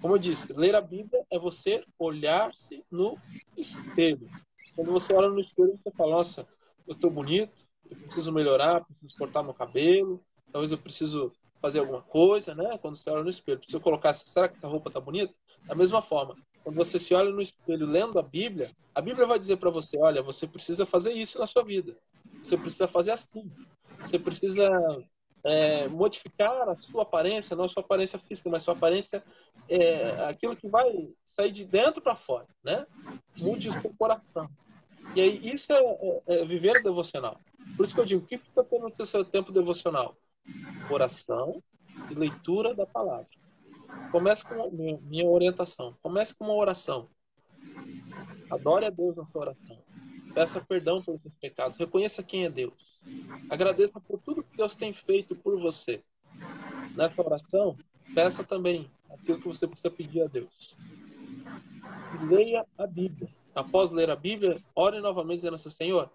Como 0.00 0.14
eu 0.14 0.18
disse, 0.18 0.52
ler 0.52 0.74
a 0.74 0.80
Bíblia 0.80 1.24
é 1.30 1.38
você 1.38 1.84
olhar-se 1.98 2.84
no 2.90 3.16
espelho. 3.56 4.28
Quando 4.74 4.92
você 4.92 5.14
olha 5.14 5.28
no 5.28 5.40
espelho, 5.40 5.72
você 5.72 5.90
fala: 5.90 6.16
Nossa, 6.16 6.46
eu 6.86 6.94
estou 6.94 7.10
bonito, 7.10 7.64
eu 7.90 7.96
preciso 7.96 8.32
melhorar, 8.32 8.84
preciso 8.84 9.16
cortar 9.16 9.42
meu 9.42 9.54
cabelo, 9.54 10.20
talvez 10.52 10.72
eu 10.72 10.78
preciso 10.78 11.32
fazer 11.60 11.80
alguma 11.80 12.02
coisa, 12.02 12.54
né? 12.54 12.76
Quando 12.78 12.96
você 12.96 13.08
olha 13.08 13.22
no 13.22 13.30
espelho, 13.30 13.58
preciso 13.58 13.80
colocar, 13.80 14.12
será 14.12 14.46
que 14.48 14.54
essa 14.54 14.68
roupa 14.68 14.90
está 14.90 15.00
bonita? 15.00 15.32
Da 15.64 15.74
mesma 15.74 16.02
forma, 16.02 16.36
quando 16.62 16.76
você 16.76 16.98
se 16.98 17.14
olha 17.14 17.30
no 17.30 17.40
espelho 17.40 17.86
lendo 17.86 18.18
a 18.18 18.22
Bíblia, 18.22 18.70
a 18.94 19.00
Bíblia 19.00 19.26
vai 19.26 19.38
dizer 19.38 19.56
para 19.56 19.70
você: 19.70 19.98
olha, 19.98 20.22
você 20.22 20.46
precisa 20.46 20.84
fazer 20.84 21.12
isso 21.12 21.38
na 21.38 21.46
sua 21.46 21.64
vida. 21.64 21.96
Você 22.44 22.58
precisa 22.58 22.86
fazer 22.86 23.12
assim. 23.12 23.50
Você 24.00 24.18
precisa 24.18 24.68
é, 25.44 25.88
modificar 25.88 26.68
a 26.68 26.76
sua 26.76 27.02
aparência, 27.02 27.56
não 27.56 27.64
a 27.64 27.68
sua 27.68 27.82
aparência 27.82 28.18
física, 28.18 28.50
mas 28.50 28.62
sua 28.62 28.74
aparência, 28.74 29.24
é, 29.66 30.10
aquilo 30.28 30.54
que 30.54 30.68
vai 30.68 31.08
sair 31.24 31.50
de 31.50 31.64
dentro 31.64 32.02
para 32.02 32.14
fora, 32.14 32.46
né? 32.62 32.86
Mude 33.38 33.70
o 33.70 33.72
seu 33.72 33.92
coração. 33.98 34.46
E 35.16 35.22
aí, 35.22 35.40
isso 35.42 35.72
é, 35.72 35.80
é, 35.80 36.22
é 36.40 36.44
viver 36.44 36.82
devocional. 36.82 37.40
Por 37.76 37.84
isso 37.84 37.94
que 37.94 38.00
eu 38.00 38.04
digo, 38.04 38.22
o 38.22 38.26
que 38.26 38.36
precisa 38.36 38.62
ter 38.64 38.78
no 38.78 39.06
seu 39.06 39.24
tempo 39.24 39.50
devocional? 39.50 40.14
Oração 40.90 41.62
e 42.10 42.14
leitura 42.14 42.74
da 42.74 42.84
palavra. 42.84 43.30
Comece 44.10 44.44
com 44.44 44.70
minha 44.70 45.26
orientação. 45.26 45.96
Comece 46.02 46.34
com 46.34 46.44
uma 46.44 46.54
oração. 46.54 47.08
Adore 48.50 48.84
a 48.84 48.90
Deus 48.90 49.16
na 49.16 49.24
sua 49.24 49.42
oração. 49.42 49.82
Peça 50.34 50.60
perdão 50.60 51.02
pelos 51.02 51.22
seus 51.22 51.36
pecados. 51.36 51.76
Reconheça 51.76 52.22
quem 52.22 52.44
é 52.44 52.50
Deus. 52.50 53.00
Agradeça 53.48 54.00
por 54.00 54.18
tudo 54.20 54.42
que 54.42 54.56
Deus 54.56 54.74
tem 54.74 54.92
feito 54.92 55.36
por 55.36 55.58
você. 55.58 56.02
Nessa 56.96 57.22
oração, 57.22 57.76
peça 58.14 58.42
também 58.42 58.90
aquilo 59.10 59.40
que 59.40 59.48
você 59.48 59.66
precisa 59.66 59.90
pedir 59.90 60.22
a 60.22 60.26
Deus. 60.26 60.76
E 62.14 62.24
leia 62.26 62.66
a 62.76 62.86
Bíblia. 62.86 63.28
Após 63.54 63.92
ler 63.92 64.10
a 64.10 64.16
Bíblia, 64.16 64.60
ore 64.74 65.00
novamente 65.00 65.36
dizendo 65.36 65.54
assim, 65.54 65.70
Senhor, 65.70 66.10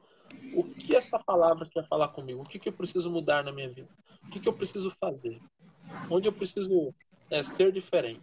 o 0.54 0.64
que 0.64 0.96
essa 0.96 1.18
palavra 1.18 1.66
quer 1.66 1.88
falar 1.88 2.10
comigo? 2.10 2.42
O 2.42 2.46
que, 2.46 2.60
que 2.60 2.68
eu 2.68 2.74
preciso 2.74 3.10
mudar 3.10 3.44
na 3.44 3.52
minha 3.52 3.70
vida? 3.70 3.88
O 4.26 4.30
que, 4.30 4.40
que 4.40 4.50
eu 4.50 4.54
preciso 4.54 4.92
fazer? 4.92 5.40
Onde 6.10 6.28
eu 6.28 6.34
preciso 6.34 6.94
é, 7.32 7.42
ser 7.42 7.72
diferente? 7.72 8.22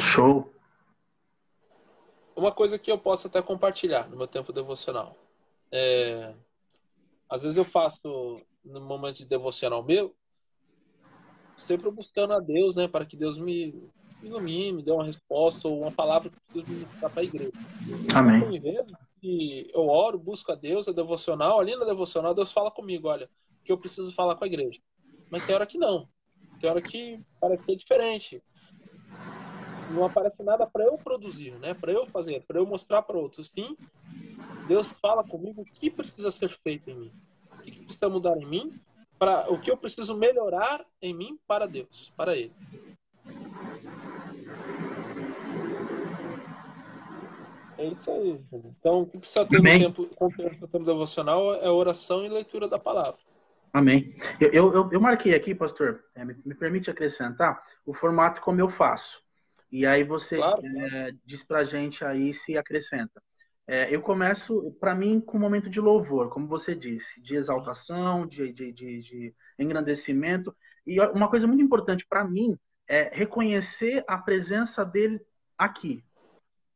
Show! 0.00 0.52
Uma 2.38 2.52
coisa 2.52 2.78
que 2.78 2.88
eu 2.90 2.96
posso 2.96 3.26
até 3.26 3.42
compartilhar 3.42 4.08
no 4.08 4.16
meu 4.16 4.28
tempo 4.28 4.52
devocional. 4.52 5.16
É, 5.72 6.32
às 7.28 7.42
vezes 7.42 7.56
eu 7.56 7.64
faço 7.64 8.40
no 8.64 8.80
momento 8.80 9.16
de 9.16 9.26
devocional 9.26 9.82
meu, 9.82 10.14
sempre 11.56 11.90
buscando 11.90 12.32
a 12.32 12.38
Deus, 12.38 12.76
né, 12.76 12.86
para 12.86 13.04
que 13.04 13.16
Deus 13.16 13.38
me, 13.38 13.72
me 14.22 14.28
ilumine, 14.28 14.72
me 14.72 14.82
dê 14.84 14.92
uma 14.92 15.04
resposta 15.04 15.66
ou 15.66 15.80
uma 15.80 15.90
palavra 15.90 16.30
que 16.30 16.36
eu 16.36 16.40
preciso 16.40 16.72
ministrar 16.72 17.10
para 17.10 17.22
a 17.22 17.24
igreja. 17.24 17.52
Amém. 18.14 18.56
Eu 18.64 18.86
que 19.20 19.68
eu 19.74 19.88
oro, 19.88 20.16
busco 20.16 20.52
a 20.52 20.54
Deus, 20.54 20.86
a 20.86 20.92
devocional, 20.92 21.58
ali 21.58 21.74
na 21.74 21.84
devocional 21.84 22.32
Deus 22.34 22.52
fala 22.52 22.70
comigo, 22.70 23.08
olha, 23.08 23.28
que 23.64 23.72
eu 23.72 23.78
preciso 23.78 24.12
falar 24.12 24.36
com 24.36 24.44
a 24.44 24.46
igreja. 24.46 24.80
Mas 25.28 25.42
tem 25.42 25.56
hora 25.56 25.66
que 25.66 25.76
não. 25.76 26.08
Tem 26.60 26.70
hora 26.70 26.80
que 26.80 27.20
parece 27.40 27.64
que 27.64 27.72
é 27.72 27.74
diferente 27.74 28.40
não 29.90 30.04
aparece 30.04 30.42
nada 30.42 30.66
para 30.66 30.84
eu 30.84 30.98
produzir, 30.98 31.52
né? 31.58 31.74
Para 31.74 31.92
eu 31.92 32.06
fazer, 32.06 32.42
para 32.46 32.58
eu 32.58 32.66
mostrar 32.66 33.02
para 33.02 33.18
outros. 33.18 33.48
Sim, 33.48 33.76
Deus 34.66 34.92
fala 34.92 35.24
comigo 35.24 35.62
o 35.62 35.64
que 35.64 35.90
precisa 35.90 36.30
ser 36.30 36.48
feito 36.48 36.90
em 36.90 36.96
mim, 36.96 37.12
o 37.52 37.62
que 37.62 37.84
precisa 37.84 38.08
mudar 38.08 38.36
em 38.36 38.46
mim, 38.46 38.80
para 39.18 39.52
o 39.52 39.60
que 39.60 39.70
eu 39.70 39.76
preciso 39.76 40.16
melhorar 40.16 40.84
em 41.02 41.14
mim 41.14 41.38
para 41.46 41.66
Deus, 41.66 42.12
para 42.16 42.36
Ele. 42.36 42.52
É 47.78 47.86
isso 47.86 48.10
aí. 48.10 48.38
Então, 48.76 49.02
o 49.02 49.06
que 49.06 49.18
precisa 49.18 49.46
ter 49.46 49.58
Amém. 49.58 49.78
no 49.78 49.92
tempo, 49.92 50.08
tempo 50.70 50.84
devocional 50.84 51.54
é 51.54 51.70
oração 51.70 52.24
e 52.24 52.28
leitura 52.28 52.68
da 52.68 52.78
palavra. 52.78 53.20
Amém. 53.72 54.16
Eu, 54.40 54.72
eu, 54.72 54.88
eu 54.92 55.00
marquei 55.00 55.34
aqui, 55.34 55.54
pastor, 55.54 56.04
é, 56.14 56.24
me, 56.24 56.34
me, 56.44 56.54
permite 56.54 56.90
acrescentar 56.90 57.62
o 57.86 57.94
formato 57.94 58.40
como 58.40 58.60
eu 58.60 58.68
faço. 58.68 59.22
E 59.70 59.86
aí 59.86 60.02
você 60.02 60.36
claro. 60.36 60.62
é, 60.64 61.12
diz 61.24 61.42
pra 61.42 61.64
gente 61.64 62.04
aí 62.04 62.32
se 62.32 62.56
acrescenta. 62.56 63.22
É, 63.66 63.94
eu 63.94 64.00
começo, 64.00 64.72
para 64.80 64.94
mim, 64.94 65.20
com 65.20 65.36
um 65.36 65.40
momento 65.40 65.68
de 65.68 65.78
louvor, 65.78 66.30
como 66.30 66.48
você 66.48 66.74
disse, 66.74 67.20
de 67.20 67.36
exaltação, 67.36 68.26
de, 68.26 68.50
de, 68.50 68.72
de, 68.72 69.00
de 69.00 69.34
engrandecimento. 69.58 70.56
E 70.86 70.98
uma 71.00 71.28
coisa 71.28 71.46
muito 71.46 71.62
importante 71.62 72.06
para 72.08 72.24
mim 72.24 72.56
é 72.88 73.10
reconhecer 73.12 74.02
a 74.08 74.16
presença 74.16 74.84
dele 74.84 75.20
aqui. 75.58 76.02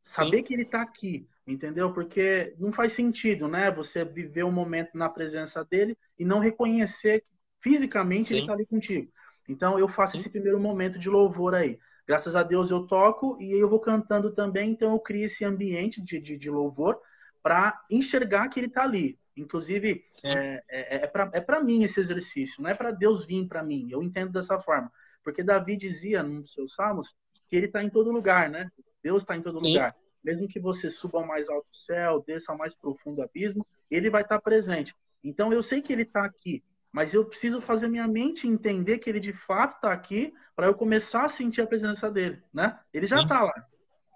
Saber 0.03 0.37
Sim. 0.37 0.43
que 0.43 0.53
ele 0.53 0.61
está 0.61 0.83
aqui. 0.83 1.27
entendeu? 1.47 1.91
Porque 1.91 2.53
não 2.59 2.71
faz 2.71 2.93
sentido, 2.93 3.47
né? 3.47 3.71
Você 3.71 4.05
viver 4.05 4.43
um 4.43 4.51
momento 4.51 4.95
na 4.95 5.09
presença 5.09 5.65
dele 5.65 5.97
e 6.17 6.23
não 6.23 6.39
reconhecer 6.39 7.21
que 7.21 7.27
fisicamente 7.59 8.25
Sim. 8.25 8.33
ele 8.35 8.41
está 8.41 8.53
ali 8.53 8.65
contigo. 8.65 9.11
Então 9.49 9.77
eu 9.79 9.87
faço 9.87 10.13
Sim. 10.13 10.19
esse 10.19 10.29
primeiro 10.29 10.59
momento 10.59 10.99
de 10.99 11.09
louvor 11.09 11.55
aí. 11.55 11.79
Graças 12.07 12.35
a 12.35 12.43
Deus 12.43 12.69
eu 12.69 12.85
toco 12.85 13.37
e 13.41 13.51
eu 13.51 13.69
vou 13.69 13.79
cantando 13.79 14.31
também, 14.31 14.71
então 14.71 14.91
eu 14.91 14.99
crio 14.99 15.25
esse 15.25 15.45
ambiente 15.45 16.01
de, 16.01 16.19
de, 16.19 16.37
de 16.37 16.49
louvor 16.49 16.99
para 17.41 17.81
enxergar 17.89 18.49
que 18.49 18.59
ele 18.59 18.67
está 18.67 18.83
ali. 18.83 19.17
Inclusive, 19.35 20.05
é, 20.23 20.63
é, 20.69 20.95
é 21.05 21.07
para 21.41 21.57
é 21.57 21.63
mim 21.63 21.83
esse 21.83 21.99
exercício, 21.99 22.61
não 22.61 22.69
é 22.69 22.75
para 22.75 22.91
Deus 22.91 23.25
vir 23.25 23.47
para 23.47 23.63
mim. 23.63 23.87
Eu 23.89 24.03
entendo 24.03 24.31
dessa 24.31 24.59
forma. 24.59 24.91
Porque 25.23 25.43
Davi 25.43 25.77
dizia 25.77 26.21
nos 26.21 26.53
seus 26.53 26.75
salmos 26.75 27.15
que 27.47 27.55
ele 27.55 27.67
está 27.67 27.83
em 27.83 27.89
todo 27.89 28.11
lugar, 28.11 28.49
né? 28.49 28.69
Deus 29.01 29.21
está 29.21 29.35
em 29.35 29.41
todo 29.41 29.59
Sim. 29.59 29.73
lugar. 29.73 29.95
Mesmo 30.23 30.47
que 30.47 30.59
você 30.59 30.89
suba 30.89 31.19
ao 31.19 31.27
mais 31.27 31.49
alto 31.49 31.67
céu, 31.73 32.23
desça 32.25 32.51
ao 32.51 32.57
mais 32.57 32.75
profundo 32.75 33.21
abismo, 33.21 33.65
ele 33.89 34.09
vai 34.09 34.21
estar 34.21 34.35
tá 34.35 34.41
presente. 34.41 34.95
Então 35.23 35.51
eu 35.51 35.63
sei 35.63 35.81
que 35.81 35.91
ele 35.91 36.03
está 36.03 36.25
aqui, 36.25 36.63
mas 36.93 37.11
eu 37.11 37.25
preciso 37.25 37.59
fazer 37.59 37.87
minha 37.87 38.07
mente 38.07 38.47
entender 38.47 38.99
que 38.99 39.09
ele 39.09 39.19
de 39.19 39.33
fato 39.33 39.75
está 39.75 39.91
aqui 39.91 40.31
para 40.55 40.67
eu 40.67 40.75
começar 40.75 41.25
a 41.25 41.29
sentir 41.29 41.61
a 41.61 41.67
presença 41.67 42.09
dele, 42.09 42.41
né? 42.53 42.79
Ele 42.93 43.07
já 43.07 43.17
está 43.17 43.41
lá, 43.41 43.67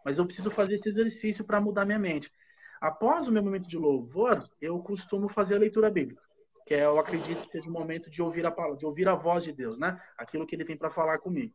mas 0.06 0.20
eu 0.20 0.26
preciso 0.26 0.52
fazer 0.52 0.76
esse 0.76 0.88
exercício 0.88 1.44
para 1.44 1.60
mudar 1.60 1.86
minha 1.86 1.98
mente. 1.98 2.32
Após 2.80 3.28
o 3.28 3.32
meu 3.32 3.44
momento 3.44 3.68
de 3.68 3.78
louvor, 3.78 4.48
eu 4.62 4.78
costumo 4.80 5.28
fazer 5.28 5.56
a 5.56 5.60
leitura 5.60 5.90
bíblica, 5.90 6.22
que 6.68 6.76
é, 6.76 6.86
eu 6.86 7.00
acredito 7.00 7.42
que 7.42 7.50
seja 7.50 7.68
o 7.68 7.74
momento 7.74 8.12
de 8.12 8.22
ouvir 8.22 8.46
a 8.46 8.52
palavra, 8.52 8.78
de 8.78 8.86
ouvir 8.86 9.08
a 9.08 9.16
voz 9.16 9.44
de 9.44 9.52
Deus, 9.52 9.80
né? 9.80 10.00
Aquilo 10.16 10.46
que 10.46 10.56
ele 10.56 10.64
tem 10.64 10.78
para 10.78 10.92
falar 10.92 11.18
comigo. 11.18 11.52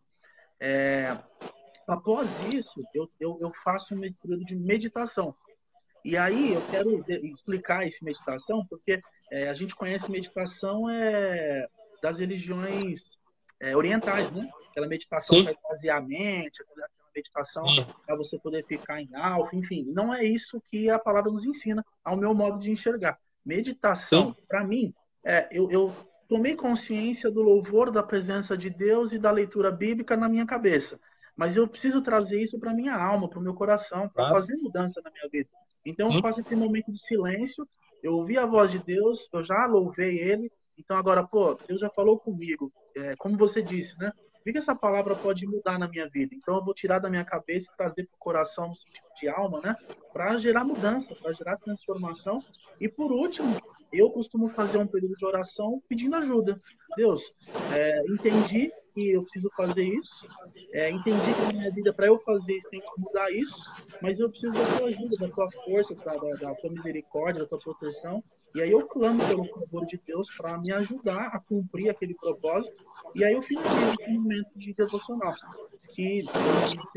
É, 0.59 1.17
após 1.87 2.43
isso, 2.53 2.83
eu, 2.93 3.07
eu, 3.21 3.39
eu 3.41 3.53
faço 3.63 3.95
um 3.95 4.01
período 4.01 4.45
de 4.45 4.57
meditação. 4.57 5.37
E 6.05 6.17
aí 6.17 6.55
eu 6.55 6.63
quero 6.71 7.05
explicar 7.25 7.87
essa 7.87 8.05
meditação, 8.05 8.67
porque 8.69 9.01
é, 9.31 9.49
a 9.49 9.55
gente 9.55 9.75
conhece 9.75 10.11
meditação 10.11 10.91
é, 10.91 11.67
das 12.03 12.19
religiões 12.19 13.19
é, 13.61 13.77
orientais, 13.77 14.31
né? 14.33 14.49
Aquela 14.71 14.89
meditação 14.89 15.45
para 15.45 15.53
esvaziar 15.53 15.99
a 15.99 16.01
mente, 16.01 16.63
aquela 16.63 16.89
meditação 17.15 17.65
para 18.07 18.17
você 18.17 18.39
poder 18.39 18.65
ficar 18.67 19.01
em 19.01 19.15
alfa, 19.15 19.55
enfim. 19.55 19.85
Não 19.93 20.13
é 20.13 20.25
isso 20.25 20.61
que 20.71 20.91
a 20.91 20.99
palavra 20.99 21.31
nos 21.31 21.47
ensina, 21.47 21.85
ao 22.03 22.17
meu 22.17 22.35
modo 22.35 22.59
de 22.59 22.71
enxergar. 22.71 23.19
Meditação, 23.45 24.35
para 24.49 24.65
mim, 24.65 24.93
é, 25.25 25.49
eu, 25.53 25.71
eu 25.71 25.95
tomei 26.29 26.57
consciência 26.57 27.31
do 27.31 27.43
louvor 27.43 27.91
da 27.91 28.03
presença 28.03 28.57
de 28.57 28.71
Deus 28.71 29.13
e 29.13 29.19
da 29.19 29.31
leitura 29.31 29.71
bíblica 29.71 30.17
na 30.17 30.29
minha 30.29 30.47
cabeça. 30.47 30.99
Mas 31.37 31.57
eu 31.57 31.67
preciso 31.67 32.03
trazer 32.03 32.41
isso 32.41 32.59
para 32.59 32.75
minha 32.75 32.95
alma, 32.95 33.29
para 33.29 33.39
o 33.39 33.43
meu 33.43 33.55
coração, 33.55 34.09
para 34.09 34.25
claro. 34.25 34.33
fazer 34.33 34.57
mudança 34.57 35.01
na 35.03 35.11
minha 35.11 35.29
vida. 35.31 35.49
Então 35.85 36.07
Sim. 36.07 36.17
eu 36.17 36.21
faço 36.23 36.41
esse 36.41 36.55
momento 36.55 36.93
de 36.93 37.01
silêncio, 37.01 37.67
eu 38.03 38.15
ouvi 38.15 38.37
a 38.37 38.47
voz 38.47 38.71
de 38.71 38.79
Deus, 38.79 39.29
eu 39.33 39.43
já 39.43 39.67
louvei 39.67 40.19
Ele. 40.19 40.51
Então 40.79 40.97
agora, 40.97 41.25
pô, 41.25 41.55
Deus 41.67 41.81
já 41.81 41.91
falou 41.91 42.19
comigo. 42.19 42.73
É, 42.97 43.15
como 43.17 43.37
você 43.37 43.63
disse, 43.63 43.99
né? 43.99 44.13
O 44.41 44.43
que 44.43 44.59
essa 44.59 44.75
palavra 44.75 45.15
pode 45.15 45.47
mudar 45.47 45.79
na 45.79 45.87
minha 45.87 46.09
vida? 46.09 46.35
Então 46.35 46.57
eu 46.57 46.65
vou 46.65 46.75
tirar 46.75 46.99
da 46.99 47.09
minha 47.09 47.25
cabeça 47.25 47.71
e 47.73 47.77
trazer 47.77 48.07
para 48.07 48.17
o 48.17 48.19
coração 48.19 48.69
no 48.69 48.75
sentido 48.75 49.07
de 49.21 49.29
alma, 49.29 49.61
né? 49.61 49.77
Para 50.13 50.37
gerar 50.37 50.65
mudança, 50.65 51.15
para 51.15 51.33
gerar 51.33 51.57
transformação. 51.57 52.41
E 52.81 52.89
por 52.89 53.13
último, 53.13 53.57
eu 53.93 54.11
costumo 54.11 54.49
fazer 54.49 54.79
um 54.79 54.87
período 54.87 55.17
de 55.17 55.25
oração 55.25 55.81
pedindo 55.89 56.17
ajuda. 56.17 56.57
Deus, 56.97 57.33
é, 57.73 58.03
entendi 58.13 58.73
que 58.95 59.13
eu 59.13 59.23
preciso 59.23 59.51
fazer 59.57 59.85
isso. 59.85 60.27
É, 60.73 60.91
entendi 60.91 61.35
que 61.35 61.41
na 61.43 61.61
minha 61.61 61.71
vida, 61.71 61.93
para 61.93 62.07
eu 62.07 62.19
fazer 62.19 62.55
isso, 62.55 62.69
tem 62.71 62.81
que 62.81 63.03
mudar 63.03 63.31
isso, 63.31 63.65
mas 64.01 64.21
eu 64.21 64.31
preciso 64.31 64.53
da 64.53 64.77
tua 64.77 64.89
ajuda, 64.89 65.17
da 65.17 65.29
tua 65.29 65.51
força, 65.51 65.95
da, 65.95 66.15
da 66.15 66.55
tua 66.55 66.73
misericórdia, 66.73 67.43
da 67.43 67.49
tua 67.49 67.59
proteção. 67.59 68.23
E 68.55 68.61
aí 68.61 68.71
eu 68.71 68.87
clamo 68.87 69.19
pelo 69.27 69.47
favor 69.47 69.87
de 69.87 69.99
Deus 70.07 70.29
para 70.37 70.59
me 70.59 70.71
ajudar 70.73 71.29
a 71.29 71.41
cumprir 71.41 71.89
aquele 71.89 72.15
propósito. 72.15 72.85
E 73.15 73.25
aí 73.25 73.33
eu 73.33 73.41
finalizo 73.41 73.95
esse 73.99 74.11
momento 74.11 74.51
de 74.55 74.75
devocional, 74.75 75.33
que, 75.95 76.23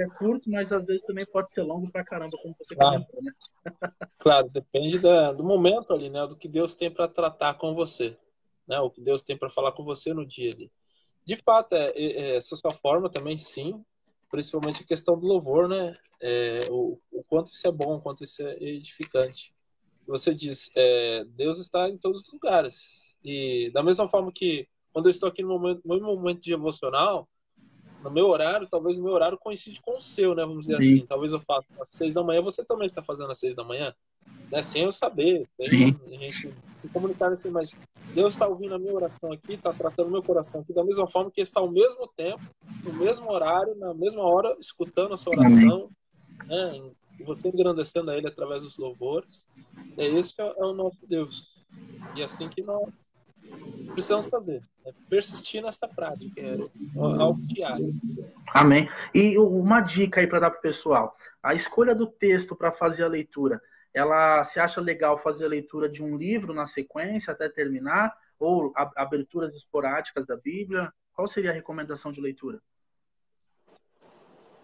é 0.02 0.06
curto, 0.18 0.50
mas 0.50 0.74
às 0.74 0.86
vezes 0.86 1.04
também 1.04 1.26
pode 1.26 1.50
ser 1.52 1.64
longo 1.64 1.90
para 1.90 2.04
caramba, 2.04 2.38
como 2.42 2.54
você 2.60 2.76
claro. 2.76 3.06
comentou, 3.06 3.24
né? 3.24 3.32
claro, 4.20 4.50
depende 4.50 5.00
da, 5.00 5.32
do 5.32 5.46
momento 5.46 5.94
ali, 5.94 6.10
né? 6.10 6.28
Do 6.28 6.36
que 6.36 6.50
Deus 6.50 6.76
tem 6.76 6.92
para 6.92 7.08
tratar 7.08 7.54
com 7.54 7.74
você, 7.74 8.18
né? 8.68 8.78
O 8.82 8.90
que 8.90 9.00
Deus 9.00 9.24
tem 9.24 9.38
para 9.38 9.50
falar 9.50 9.72
com 9.72 9.86
você 9.86 10.14
no 10.14 10.26
dia 10.26 10.52
ali 10.52 10.70
de 11.26 11.36
fato, 11.36 11.74
é, 11.74 11.92
é, 11.96 12.36
essa 12.38 12.56
sua 12.56 12.72
forma 12.72 13.10
também, 13.10 13.38
sim. 13.38 13.84
Principalmente 14.30 14.84
a 14.84 14.88
questão 14.88 15.18
do 15.18 15.26
louvor, 15.26 15.68
né? 15.68 15.94
É, 16.22 16.60
o, 16.70 16.98
o, 17.12 17.24
quanto 17.24 17.52
isso 17.52 17.68
é 17.68 17.72
bom, 17.72 17.96
o 17.96 18.02
quanto 18.02 18.24
isso 18.24 18.42
é 18.42 18.56
edificante. 18.62 19.54
Você 20.08 20.34
diz, 20.34 20.72
é, 20.76 21.26
Deus 21.30 21.60
está 21.60 21.90
em 21.90 21.98
todos 21.98 22.24
os 22.24 22.32
lugares. 22.32 23.16
E 23.24 23.72
da 23.74 23.82
mesma 23.82 24.08
forma 24.08 24.32
que 24.32 24.68
quando 24.94 25.08
eu 25.08 25.12
estou 25.12 25.28
aqui 25.28 25.42
no 25.42 25.50
momento, 25.50 25.82
no 25.84 26.00
momento 26.00 26.42
de 26.42 26.54
emocional, 26.54 27.28
no 28.04 28.12
meu 28.12 28.28
horário, 28.28 28.68
talvez 28.70 28.98
o 28.98 29.04
meu 29.04 29.14
horário 29.14 29.38
coincide 29.38 29.82
com 29.82 29.98
o 29.98 30.02
seu, 30.02 30.36
né? 30.36 30.44
Vamos 30.44 30.68
dizer 30.68 30.82
Sim. 30.82 30.94
assim. 30.96 31.06
Talvez 31.06 31.32
eu 31.32 31.40
faça 31.40 31.68
às 31.80 31.90
seis 31.90 32.14
da 32.14 32.24
manhã, 32.24 32.42
você 32.42 32.64
também 32.64 32.86
está 32.86 33.02
fazendo 33.02 33.32
às 33.32 33.40
seis 33.40 33.56
da 33.56 33.64
manhã 33.64 33.94
né? 34.52 34.62
Sem 34.62 34.84
eu 34.84 34.92
saber, 34.92 35.48
Sim. 35.60 36.00
a 36.08 36.18
gente 36.18 36.54
se 36.86 36.94
comunicar 36.94 37.32
assim, 37.32 37.50
mas 37.50 37.72
Deus 38.14 38.34
está 38.34 38.48
ouvindo 38.48 38.76
a 38.76 38.80
minha 38.80 38.94
oração 38.94 39.32
aqui, 39.32 39.54
está 39.54 39.74
tratando 39.74 40.12
meu 40.12 40.24
coração 40.24 40.62
aqui 40.62 40.74
da 40.74 40.84
mesma 40.84 41.08
forma 41.08 41.32
que 41.32 41.42
está 41.42 41.60
ao 41.60 41.70
mesmo 41.70 42.08
tempo, 42.08 42.42
no 42.84 42.94
mesmo 42.94 43.30
horário, 43.32 43.76
na 43.76 43.94
mesma 43.94 44.24
hora, 44.24 44.56
escutando 44.60 45.14
a 45.14 45.18
sua 45.18 45.34
oração, 45.38 45.90
né? 46.46 46.92
Você 47.24 47.48
engrandecendo 47.48 48.12
a 48.12 48.18
Ele 48.18 48.28
através 48.28 48.64
dos 48.64 48.78
louvores. 48.78 49.46
É 49.98 50.06
esse 50.06 50.34
é, 50.40 50.44
é 50.46 50.66
o 50.66 50.74
nosso 50.74 51.00
Deus. 51.08 51.48
E 52.16 52.22
é 52.22 52.26
assim 52.26 52.50
que 52.50 52.62
nós 52.62 53.14
precisamos 53.94 54.28
fazer. 54.28 54.62
É 54.86 54.92
persistir 55.10 55.64
nessa 55.64 55.88
prática, 55.88 56.42
é 56.42 56.58
algo 56.98 57.42
diário. 57.48 57.94
Amém. 58.54 58.90
E 59.14 59.38
uma 59.38 59.82
dica 59.82 60.20
aí 60.20 60.28
para 60.28 60.40
dar 60.40 60.52
para 60.52 60.60
o 60.60 60.62
pessoal: 60.62 61.16
a 61.42 61.54
escolha 61.54 61.96
do 61.96 62.06
texto 62.06 62.56
para 62.56 62.72
fazer 62.72 63.04
a 63.04 63.08
leitura 63.08 63.62
ela 63.96 64.44
se 64.44 64.60
acha 64.60 64.82
legal 64.82 65.18
fazer 65.18 65.46
a 65.46 65.48
leitura 65.48 65.88
de 65.88 66.04
um 66.04 66.18
livro 66.18 66.54
na 66.54 66.66
sequência 66.66 67.32
até 67.32 67.48
terminar, 67.48 68.14
ou 68.38 68.74
aberturas 68.94 69.56
esporádicas 69.56 70.26
da 70.26 70.36
Bíblia? 70.36 70.92
Qual 71.14 71.26
seria 71.30 71.52
a 71.52 71.54
recomendação 71.54 72.12
de 72.12 72.20
leitura? 72.20 72.62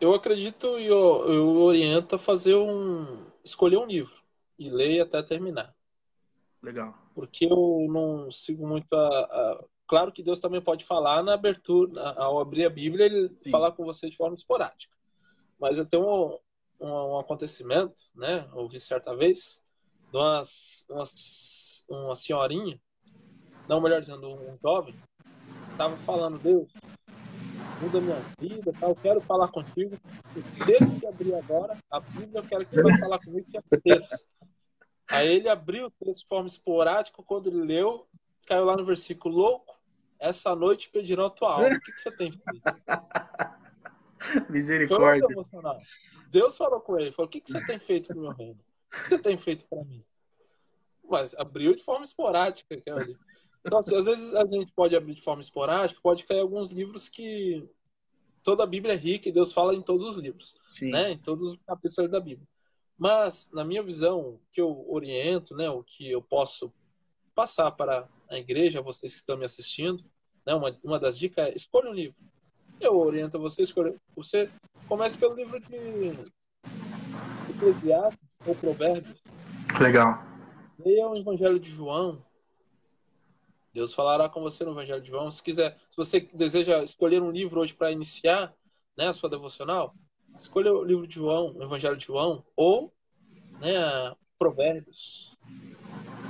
Eu 0.02 0.14
acredito 0.14 0.78
e 0.78 0.86
eu, 0.86 1.26
eu 1.32 1.48
oriento 1.60 2.16
a 2.16 2.20
fazer 2.20 2.56
um. 2.56 3.26
escolher 3.42 3.78
um 3.78 3.86
livro 3.86 4.22
e 4.60 4.70
ler 4.70 5.00
até 5.00 5.24
terminar. 5.24 5.74
Legal. 6.62 6.94
Porque 7.16 7.46
eu 7.46 7.88
não 7.90 8.30
sigo 8.30 8.68
muito 8.68 8.94
a, 8.94 9.08
a. 9.08 9.66
Claro 9.88 10.12
que 10.12 10.24
Deus 10.24 10.42
também 10.42 10.62
pode 10.62 10.84
falar 10.84 11.24
na 11.24 11.36
abertura, 11.36 12.02
ao 12.18 12.40
abrir 12.40 12.66
a 12.66 12.70
Bíblia, 12.70 13.06
ele 13.06 13.32
Sim. 13.38 13.50
falar 13.50 13.72
com 13.72 13.86
você 13.86 14.10
de 14.10 14.18
forma 14.18 14.34
esporádica. 14.34 14.98
Mas 15.58 15.78
eu 15.78 15.86
tenho 15.86 16.38
um, 16.82 17.14
um, 17.14 17.20
acontecimento, 17.20 18.02
né? 18.16 18.48
Ouvi 18.54 18.80
certa 18.80 19.16
vez, 19.16 19.64
de 20.12 20.18
umas, 20.18 20.86
umas, 20.90 21.86
uma 21.88 22.16
senhorinha, 22.16 22.80
não, 23.70 23.80
melhor 23.80 24.02
dizendo, 24.02 24.28
um 24.28 24.56
jovem, 24.56 24.96
estava 25.70 25.96
falando, 25.98 26.40
Deus, 26.40 26.72
muda 27.82 28.02
minha 28.02 28.20
vida, 28.40 28.74
tá? 28.80 28.88
eu 28.88 28.96
quero 28.96 29.22
falar 29.22 29.48
contigo. 29.48 29.98
Desde 30.66 31.00
que 31.00 31.08
abrir 31.08 31.36
agora, 31.36 31.78
a 31.90 32.00
Bíblia, 32.00 32.40
eu 32.40 32.44
quero 32.44 32.66
que 32.66 32.76
você 32.76 32.84
vai 32.84 33.00
falar 33.00 33.20
comigo 33.20 33.48
que 33.50 33.58
aconteça. 33.58 34.22
Aí 35.08 35.28
ele 35.28 35.50
abriu 35.50 35.88
o 35.88 35.92
texto 35.92 36.22
de 36.22 36.28
forma 36.28 36.48
esporádica, 36.48 37.22
quando 37.24 37.48
ele 37.48 37.64
leu, 37.64 38.08
caiu 38.46 38.66
lá 38.66 38.76
no 38.76 38.86
versículo 38.86 39.36
louco, 39.36 39.80
essa 40.20 40.56
noite 40.56 40.90
pedirão 40.90 41.26
a 41.26 41.30
tua 41.30 41.54
alma. 41.54 41.76
O 41.76 41.82
que, 41.82 41.92
que 41.92 42.00
você 42.00 42.12
tem 42.12 42.32
feito? 42.32 42.42
Misericórdia. 44.50 45.28
Deus 46.32 46.56
falou 46.58 46.80
com 46.82 46.98
ele, 46.98 47.12
falou, 47.12 47.28
o 47.28 47.30
que, 47.30 47.42
que 47.42 47.52
você 47.52 47.64
tem 47.66 47.78
feito 47.78 48.08
para 48.08 48.18
o 48.18 48.22
meu 48.22 48.32
reino? 48.32 48.60
O 48.88 49.02
que 49.02 49.08
você 49.08 49.20
tem 49.20 49.38
feito 49.38 49.66
para 49.66 49.84
mim? 49.84 50.04
Mas 51.04 51.36
abriu 51.36 51.76
de 51.76 51.84
forma 51.84 52.06
esporádica. 52.06 52.82
Então, 53.64 53.80
assim, 53.80 53.96
às 53.96 54.06
vezes 54.06 54.34
a 54.34 54.48
gente 54.48 54.74
pode 54.74 54.96
abrir 54.96 55.14
de 55.14 55.22
forma 55.22 55.42
esporádica, 55.42 56.00
pode 56.02 56.24
cair 56.24 56.40
alguns 56.40 56.72
livros 56.72 57.10
que 57.10 57.70
toda 58.42 58.64
a 58.64 58.68
Bíblia 58.68 58.94
é 58.94 58.98
rica 58.98 59.28
e 59.28 59.32
Deus 59.32 59.52
fala 59.52 59.76
em 59.76 59.82
todos 59.82 60.04
os 60.04 60.18
livros, 60.18 60.56
Sim. 60.72 60.90
né? 60.90 61.12
Em 61.12 61.18
todos 61.18 61.54
os 61.54 61.62
capítulos 61.62 62.10
da 62.10 62.20
Bíblia. 62.20 62.48
Mas, 62.98 63.52
na 63.52 63.64
minha 63.66 63.84
visão, 63.84 64.20
o 64.20 64.42
que 64.52 64.62
eu 64.62 64.86
oriento, 64.90 65.56
né, 65.56 65.70
o 65.70 65.84
que 65.84 66.10
eu 66.10 66.22
posso 66.22 66.72
passar 67.36 67.72
para 67.72 68.08
a 68.30 68.38
igreja, 68.38 68.82
vocês 68.82 69.14
que 69.14 69.20
estão 69.20 69.38
me 69.38 69.44
assistindo, 69.44 70.04
né, 70.46 70.54
uma, 70.54 70.78
uma 70.84 71.00
das 71.00 71.18
dicas 71.18 71.48
é 71.48 71.54
escolha 71.56 71.90
um 71.90 71.94
livro. 71.94 72.16
Eu 72.80 72.98
oriento 72.98 73.40
você 73.40 73.62
a 73.62 73.64
escolher. 73.64 74.00
Você 74.16 74.50
comece 74.92 75.18
pelo 75.18 75.34
livro 75.36 75.58
de 75.58 76.12
Eclesiastes 77.50 78.38
ou 78.46 78.54
Provérbios. 78.54 79.24
Legal. 79.80 80.22
Leia 80.78 81.08
o 81.08 81.16
Evangelho 81.16 81.58
de 81.58 81.70
João. 81.70 82.22
Deus 83.74 83.94
falará 83.94 84.28
com 84.28 84.42
você 84.42 84.66
no 84.66 84.72
Evangelho 84.72 85.02
de 85.02 85.08
João. 85.08 85.32
Se 85.32 85.42
quiser, 85.42 85.78
se 85.90 85.96
você 85.96 86.20
deseja 86.34 86.84
escolher 86.84 87.22
um 87.22 87.32
livro 87.32 87.62
hoje 87.62 87.74
para 87.74 87.90
iniciar 87.90 88.54
né, 88.98 89.08
a 89.08 89.14
sua 89.14 89.30
devocional, 89.30 89.96
escolha 90.36 90.74
o 90.74 90.84
livro 90.84 91.08
de 91.08 91.16
João, 91.16 91.56
o 91.56 91.64
Evangelho 91.64 91.96
de 91.96 92.08
João, 92.08 92.44
ou 92.54 92.94
né, 93.62 94.14
Provérbios. 94.38 95.38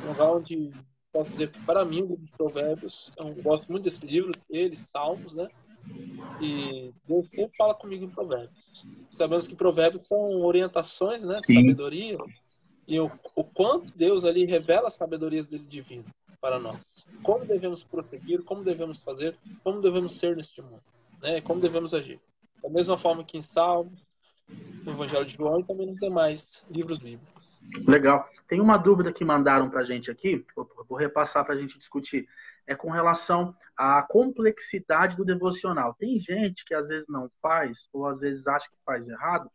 Um 0.06 0.10
lugar 0.10 0.34
onde 0.34 0.72
posso 1.12 1.32
dizer 1.32 1.52
que, 1.52 1.60
para 1.66 1.84
mim, 1.84 2.04
o 2.04 2.10
livro 2.10 2.26
de 2.26 2.32
Provérbios, 2.34 3.12
eu 3.18 3.34
gosto 3.42 3.72
muito 3.72 3.86
desse 3.86 4.06
livro, 4.06 4.32
eles, 4.48 4.82
Salmos, 4.82 5.34
né? 5.34 5.50
E 6.42 6.92
Deus 7.08 7.30
sempre 7.30 7.56
fala 7.56 7.76
comigo 7.76 8.06
em 8.06 8.10
Provérbios. 8.10 8.86
Sabemos 9.10 9.48
que 9.48 9.56
Provérbios 9.56 10.08
são 10.08 10.42
orientações, 10.42 11.24
né? 11.24 11.36
De 11.36 11.54
sabedoria. 11.54 12.18
E 12.88 13.00
o, 13.00 13.12
o 13.36 13.44
quanto 13.44 13.96
Deus 13.96 14.26
ali 14.26 14.46
revela 14.46 14.88
a 14.88 14.92
sabedoria 14.92 15.44
dele 15.44 15.66
divino 15.68 16.06
para 16.42 16.58
nós. 16.58 17.08
Como 17.22 17.46
devemos 17.46 17.84
prosseguir, 17.84 18.44
como 18.44 18.64
devemos 18.64 19.02
fazer, 19.02 19.38
como 19.64 19.80
devemos 19.80 20.18
ser 20.18 20.36
neste 20.36 20.62
mundo, 20.62 20.82
né? 21.22 21.40
Como 21.42 21.62
devemos 21.62 21.94
agir. 21.94 22.20
Da 22.64 22.70
mesma 22.70 22.98
forma 22.98 23.24
que 23.24 23.38
em 23.38 23.42
Salmos, 23.42 24.02
no 24.84 24.92
Evangelho 24.92 25.26
de 25.26 25.36
João 25.36 25.60
e 25.60 25.64
também 25.64 25.86
nos 25.86 26.00
demais 26.00 26.66
livros 26.70 27.00
bíblicos. 27.00 27.42
Legal. 27.88 28.28
Tem 28.48 28.60
uma 28.60 28.78
dúvida 28.78 29.14
que 29.14 29.24
mandaram 29.24 29.70
para 29.70 29.82
a 29.82 29.86
gente 29.86 30.10
aqui, 30.10 30.44
vou 30.56 30.98
repassar 30.98 31.46
para 31.46 31.54
a 31.54 31.58
gente 31.58 31.78
discutir. 31.78 32.28
É 32.68 32.76
com 32.76 32.90
relação 32.90 33.56
à 33.76 34.02
complexidade 34.02 35.16
do 35.16 35.26
devocional. 35.26 35.94
Tem 35.94 36.20
gente 36.20 36.64
que 36.66 36.74
às 36.74 36.88
vezes 36.88 37.08
não 37.08 37.30
faz, 37.42 37.90
ou 37.92 38.08
às 38.08 38.22
vezes 38.22 38.48
acha 38.48 38.70
que 38.70 38.78
faz 38.86 39.08
errado, 39.08 39.50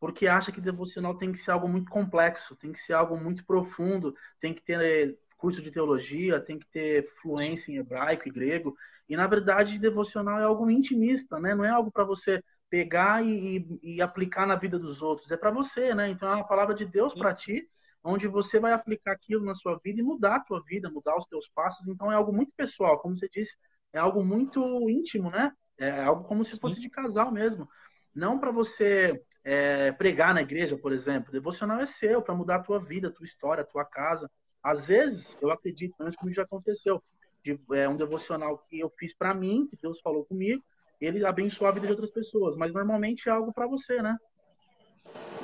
porque 0.00 0.26
acha 0.26 0.50
que 0.50 0.60
devocional 0.60 1.16
tem 1.16 1.30
que 1.30 1.38
ser 1.38 1.52
algo 1.52 1.68
muito 1.68 1.90
complexo, 1.90 2.56
tem 2.56 2.72
que 2.72 2.80
ser 2.80 2.92
algo 2.92 3.16
muito 3.16 3.44
profundo, 3.44 4.14
tem 4.40 4.52
que 4.52 4.62
ter 4.62 5.18
curso 5.36 5.60
de 5.60 5.70
teologia, 5.70 6.40
tem 6.40 6.58
que 6.58 6.66
ter 6.66 7.08
fluência 7.20 7.72
em 7.72 7.76
hebraico 7.76 8.28
e 8.28 8.30
grego. 8.32 8.76
E 9.08 9.16
na 9.16 9.26
verdade, 9.26 9.78
devocional 9.78 10.38
é 10.40 10.44
algo 10.44 10.70
intimista, 10.70 11.38
né? 11.38 11.54
Não 11.54 11.64
é 11.64 11.70
algo 11.70 11.90
para 11.90 12.04
você 12.04 12.42
pegar 12.70 13.24
e, 13.24 13.58
e, 13.82 13.96
e, 13.96 14.02
aplicar 14.02 14.46
na 14.46 14.56
vida 14.56 14.78
dos 14.78 15.02
outros. 15.02 15.30
É 15.30 15.36
para 15.36 15.50
você, 15.50 15.94
né? 15.94 16.08
Então 16.08 16.28
é 16.30 16.34
uma 16.36 16.46
palavra 16.46 16.74
de 16.74 16.86
Deus 16.86 17.12
para 17.12 17.34
ti, 17.34 17.68
onde 18.04 18.26
você 18.26 18.58
vai 18.58 18.72
aplicar 18.72 19.12
aquilo 19.12 19.44
na 19.44 19.54
sua 19.54 19.78
vida 19.82 20.00
e 20.00 20.02
mudar 20.02 20.36
a 20.36 20.40
tua 20.40 20.62
vida, 20.62 20.90
mudar 20.90 21.16
os 21.16 21.26
teus 21.26 21.48
passos. 21.48 21.86
Então 21.86 22.10
é 22.10 22.14
algo 22.14 22.32
muito 22.32 22.52
pessoal, 22.56 22.98
como 22.98 23.16
você 23.16 23.28
disse, 23.28 23.56
é 23.92 23.98
algo 23.98 24.24
muito 24.24 24.88
íntimo, 24.88 25.30
né? 25.30 25.52
É 25.78 26.02
algo 26.02 26.24
como 26.24 26.44
se 26.44 26.58
fosse 26.58 26.80
de 26.80 26.88
casal 26.88 27.30
mesmo. 27.30 27.68
Não 28.14 28.38
para 28.38 28.50
você 28.50 29.22
é, 29.44 29.92
pregar 29.92 30.34
na 30.34 30.42
igreja, 30.42 30.76
por 30.76 30.92
exemplo. 30.92 31.32
Devocional 31.32 31.80
é 31.80 31.86
seu, 31.86 32.22
para 32.22 32.34
mudar 32.34 32.56
a 32.56 32.62
tua 32.62 32.78
vida, 32.78 33.08
a 33.08 33.12
tua 33.12 33.24
história, 33.24 33.62
a 33.62 33.66
tua 33.66 33.84
casa. 33.84 34.30
Às 34.62 34.88
vezes, 34.88 35.36
eu 35.40 35.50
acredito, 35.50 35.94
antes 36.00 36.16
comigo 36.16 36.36
já 36.36 36.42
aconteceu, 36.42 37.02
de 37.44 37.58
é, 37.72 37.88
um 37.88 37.96
devocional 37.96 38.58
que 38.58 38.78
eu 38.78 38.88
fiz 38.90 39.14
para 39.14 39.34
mim, 39.34 39.66
que 39.68 39.76
Deus 39.80 40.00
falou 40.00 40.24
comigo, 40.24 40.62
ele 41.00 41.24
abençoa 41.26 41.70
a 41.70 41.72
vida 41.72 41.86
de 41.86 41.92
outras 41.92 42.12
pessoas, 42.12 42.56
mas 42.56 42.72
normalmente 42.72 43.28
é 43.28 43.32
algo 43.32 43.52
para 43.52 43.66
você, 43.66 44.00
né? 44.00 44.16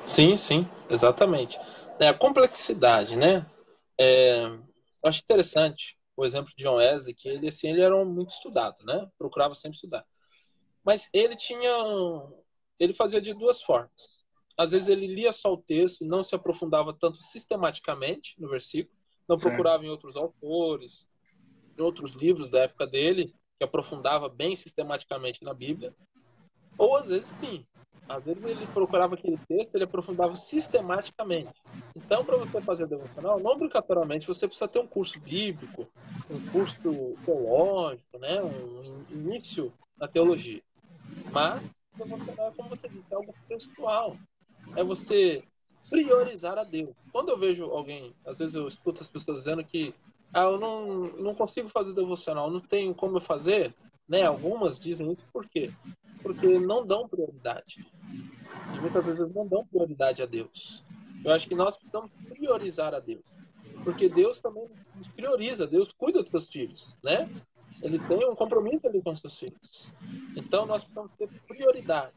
Sim, 0.06 0.36
sim, 0.36 0.66
exatamente. 0.88 1.58
É, 2.00 2.08
a 2.08 2.14
complexidade, 2.14 3.16
né? 3.16 3.44
É, 3.98 4.44
eu 4.44 5.08
acho 5.08 5.20
interessante 5.22 5.98
o 6.16 6.24
exemplo 6.24 6.52
de 6.56 6.64
John 6.64 6.76
Wesley, 6.76 7.14
que 7.14 7.28
ele, 7.28 7.48
assim, 7.48 7.68
ele 7.68 7.82
era 7.82 7.96
um 7.96 8.04
muito 8.04 8.30
estudado, 8.30 8.84
né? 8.84 9.08
Procurava 9.16 9.54
sempre 9.54 9.76
estudar. 9.76 10.04
Mas 10.84 11.08
ele 11.12 11.36
tinha... 11.36 11.72
Ele 12.78 12.92
fazia 12.92 13.20
de 13.20 13.34
duas 13.34 13.62
formas. 13.62 14.24
Às 14.56 14.72
vezes 14.72 14.88
ele 14.88 15.06
lia 15.06 15.32
só 15.32 15.52
o 15.52 15.62
texto 15.62 16.02
e 16.02 16.08
não 16.08 16.22
se 16.22 16.34
aprofundava 16.34 16.92
tanto 16.92 17.18
sistematicamente 17.18 18.34
no 18.40 18.48
versículo 18.48 18.98
não 19.28 19.36
procurava 19.36 19.84
em 19.84 19.90
outros 19.90 20.16
autores, 20.16 21.06
em 21.78 21.82
outros 21.82 22.14
livros 22.14 22.50
da 22.50 22.60
época 22.60 22.86
dele, 22.86 23.34
que 23.58 23.64
aprofundava 23.64 24.28
bem 24.28 24.56
sistematicamente 24.56 25.44
na 25.44 25.52
Bíblia. 25.52 25.94
Ou 26.78 26.96
às 26.96 27.08
vezes 27.08 27.28
sim. 27.28 27.66
Às 28.08 28.24
vezes 28.24 28.44
ele 28.44 28.66
procurava 28.68 29.14
aquele 29.14 29.38
texto, 29.46 29.74
ele 29.74 29.84
aprofundava 29.84 30.34
sistematicamente. 30.34 31.60
Então, 31.94 32.24
para 32.24 32.36
você 32.38 32.60
fazer 32.60 32.86
devocional, 32.86 33.38
não 33.38 33.52
obrigatoriamente 33.52 34.26
você 34.26 34.46
precisa 34.46 34.66
ter 34.66 34.78
um 34.78 34.86
curso 34.86 35.20
bíblico, 35.20 35.86
um 36.30 36.40
curso 36.50 36.80
teológico, 37.24 38.18
né? 38.18 38.42
um 38.42 39.04
início 39.10 39.72
na 39.98 40.08
teologia. 40.08 40.62
Mas, 41.30 41.82
devocional 41.96 42.48
é 42.48 42.52
como 42.52 42.70
você 42.70 42.88
disse, 42.88 43.12
é 43.12 43.16
algo 43.16 43.34
textual. 43.46 44.16
É 44.74 44.82
você 44.82 45.42
priorizar 45.90 46.58
a 46.58 46.64
Deus. 46.64 46.94
Quando 47.12 47.30
eu 47.30 47.38
vejo 47.38 47.64
alguém, 47.64 48.14
às 48.24 48.38
vezes 48.38 48.54
eu 48.54 48.66
escuto 48.66 49.02
as 49.02 49.10
pessoas 49.10 49.40
dizendo 49.40 49.64
que 49.64 49.94
ah, 50.32 50.42
eu 50.42 50.58
não, 50.58 51.04
não 51.16 51.34
consigo 51.34 51.68
fazer 51.68 51.94
devocional, 51.94 52.50
não 52.50 52.60
tenho 52.60 52.94
como 52.94 53.16
eu 53.16 53.20
fazer, 53.20 53.74
né? 54.08 54.22
Algumas 54.22 54.78
dizem 54.78 55.10
isso 55.10 55.26
por 55.32 55.46
quê? 55.48 55.72
Porque 56.22 56.58
não 56.58 56.84
dão 56.84 57.08
prioridade. 57.08 57.86
Muitas 58.80 59.04
vezes 59.04 59.34
não 59.34 59.46
dão 59.46 59.66
prioridade 59.66 60.22
a 60.22 60.26
Deus. 60.26 60.84
Eu 61.24 61.32
acho 61.32 61.48
que 61.48 61.54
nós 61.54 61.76
precisamos 61.76 62.16
priorizar 62.28 62.94
a 62.94 63.00
Deus. 63.00 63.24
Porque 63.84 64.08
Deus 64.08 64.40
também 64.40 64.68
nos 64.96 65.08
prioriza, 65.08 65.66
Deus 65.66 65.92
cuida 65.92 66.22
dos 66.22 66.30
seus 66.30 66.48
filhos, 66.48 66.96
né? 67.02 67.28
Ele 67.80 67.98
tem 67.98 68.28
um 68.28 68.34
compromisso 68.34 68.86
ali 68.88 69.02
com 69.02 69.10
os 69.10 69.20
seus 69.20 69.38
filhos. 69.38 69.92
Então 70.36 70.66
nós 70.66 70.82
precisamos 70.82 71.12
ter 71.12 71.28
prioridade. 71.46 72.14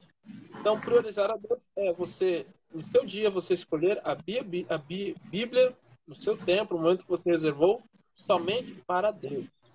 Então 0.60 0.80
priorizar 0.80 1.30
a 1.30 1.38
Deus 1.38 1.60
é 1.76 1.94
você 1.94 2.46
no 2.74 2.82
seu 2.82 3.06
dia 3.06 3.30
você 3.30 3.54
escolher 3.54 4.00
a, 4.04 4.16
Bíblia, 4.16 4.66
a 4.70 4.78
Bíblia 4.78 5.76
no 6.08 6.16
seu 6.16 6.38
tempo, 6.38 6.76
no 6.76 6.82
momento 6.82 7.04
que 7.04 7.10
você 7.10 7.32
reservou, 7.32 7.82
somente 8.14 8.74
para 8.88 9.12
Deus. 9.12 9.72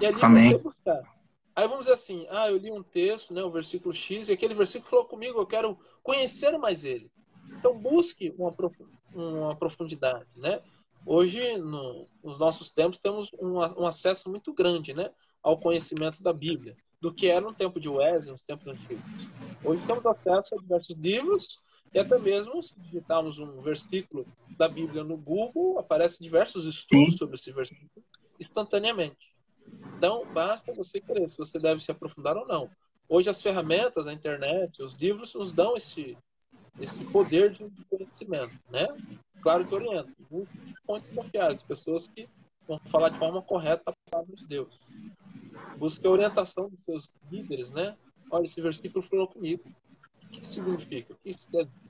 E 0.00 0.06
ali 0.06 0.22
Amém. 0.22 0.52
você 0.52 0.58
buscar. 0.58 1.17
Aí 1.58 1.66
vamos 1.66 1.86
dizer 1.86 1.94
assim, 1.94 2.24
ah, 2.30 2.48
eu 2.48 2.56
li 2.56 2.70
um 2.70 2.84
texto, 2.84 3.34
né, 3.34 3.42
o 3.42 3.50
versículo 3.50 3.92
X, 3.92 4.28
e 4.28 4.32
aquele 4.32 4.54
versículo 4.54 4.88
falou 4.88 5.06
comigo, 5.06 5.40
eu 5.40 5.46
quero 5.46 5.76
conhecer 6.04 6.56
mais 6.56 6.84
ele. 6.84 7.10
Então 7.58 7.76
busque 7.76 8.32
uma, 8.38 8.54
uma 9.12 9.56
profundidade, 9.56 10.28
né? 10.36 10.62
Hoje, 11.04 11.58
no, 11.58 12.06
nos 12.22 12.38
nossos 12.38 12.70
tempos, 12.70 13.00
temos 13.00 13.32
um, 13.32 13.56
um, 13.56 13.86
acesso 13.86 14.30
muito 14.30 14.54
grande, 14.54 14.94
né, 14.94 15.10
ao 15.42 15.58
conhecimento 15.58 16.22
da 16.22 16.32
Bíblia, 16.32 16.76
do 17.00 17.12
que 17.12 17.26
era 17.26 17.40
no 17.40 17.52
tempo 17.52 17.80
de 17.80 17.88
Wesley, 17.88 18.30
nos 18.30 18.44
tempos 18.44 18.68
antigos. 18.68 19.02
Hoje 19.64 19.84
temos 19.84 20.06
acesso 20.06 20.54
a 20.54 20.62
diversos 20.62 21.00
livros, 21.00 21.58
e 21.92 21.98
até 21.98 22.20
mesmo, 22.20 22.62
se 22.62 22.80
digitarmos 22.80 23.40
um 23.40 23.60
versículo 23.62 24.24
da 24.56 24.68
Bíblia 24.68 25.02
no 25.02 25.16
Google, 25.16 25.80
aparecem 25.80 26.24
diversos 26.24 26.66
estudos 26.66 27.16
sobre 27.16 27.34
esse 27.34 27.50
versículo 27.50 27.90
instantaneamente. 28.38 29.36
Então, 29.98 30.24
basta 30.32 30.72
você 30.72 31.00
querer 31.00 31.26
se 31.26 31.36
você 31.36 31.58
deve 31.58 31.82
se 31.82 31.90
aprofundar 31.90 32.36
ou 32.36 32.46
não. 32.46 32.70
Hoje, 33.08 33.28
as 33.28 33.42
ferramentas, 33.42 34.06
a 34.06 34.12
internet, 34.12 34.80
os 34.80 34.92
livros 34.94 35.34
nos 35.34 35.50
dão 35.50 35.76
esse, 35.76 36.16
esse 36.78 37.04
poder 37.06 37.50
de 37.50 37.68
conhecimento, 37.90 38.56
né? 38.70 38.86
Claro 39.42 39.66
que 39.66 39.74
orienta. 39.74 40.12
Busque 40.30 40.56
fontes 40.86 41.08
confiáveis, 41.08 41.64
pessoas 41.64 42.06
que 42.06 42.28
vão 42.68 42.78
falar 42.84 43.08
de 43.08 43.18
forma 43.18 43.42
correta 43.42 43.82
a 43.86 43.92
palavra 44.08 44.36
de 44.36 44.46
Deus. 44.46 44.78
Busque 45.76 46.06
a 46.06 46.10
orientação 46.10 46.70
dos 46.70 46.84
seus 46.84 47.12
líderes, 47.28 47.72
né? 47.72 47.96
Olha, 48.30 48.44
esse 48.44 48.60
versículo 48.60 49.02
falou 49.02 49.26
comigo. 49.26 49.64
O 50.22 50.28
que 50.28 50.46
significa? 50.46 51.12
O 51.12 51.16
que 51.16 51.30
isso 51.30 51.48
quer 51.50 51.64
dizer? 51.64 51.82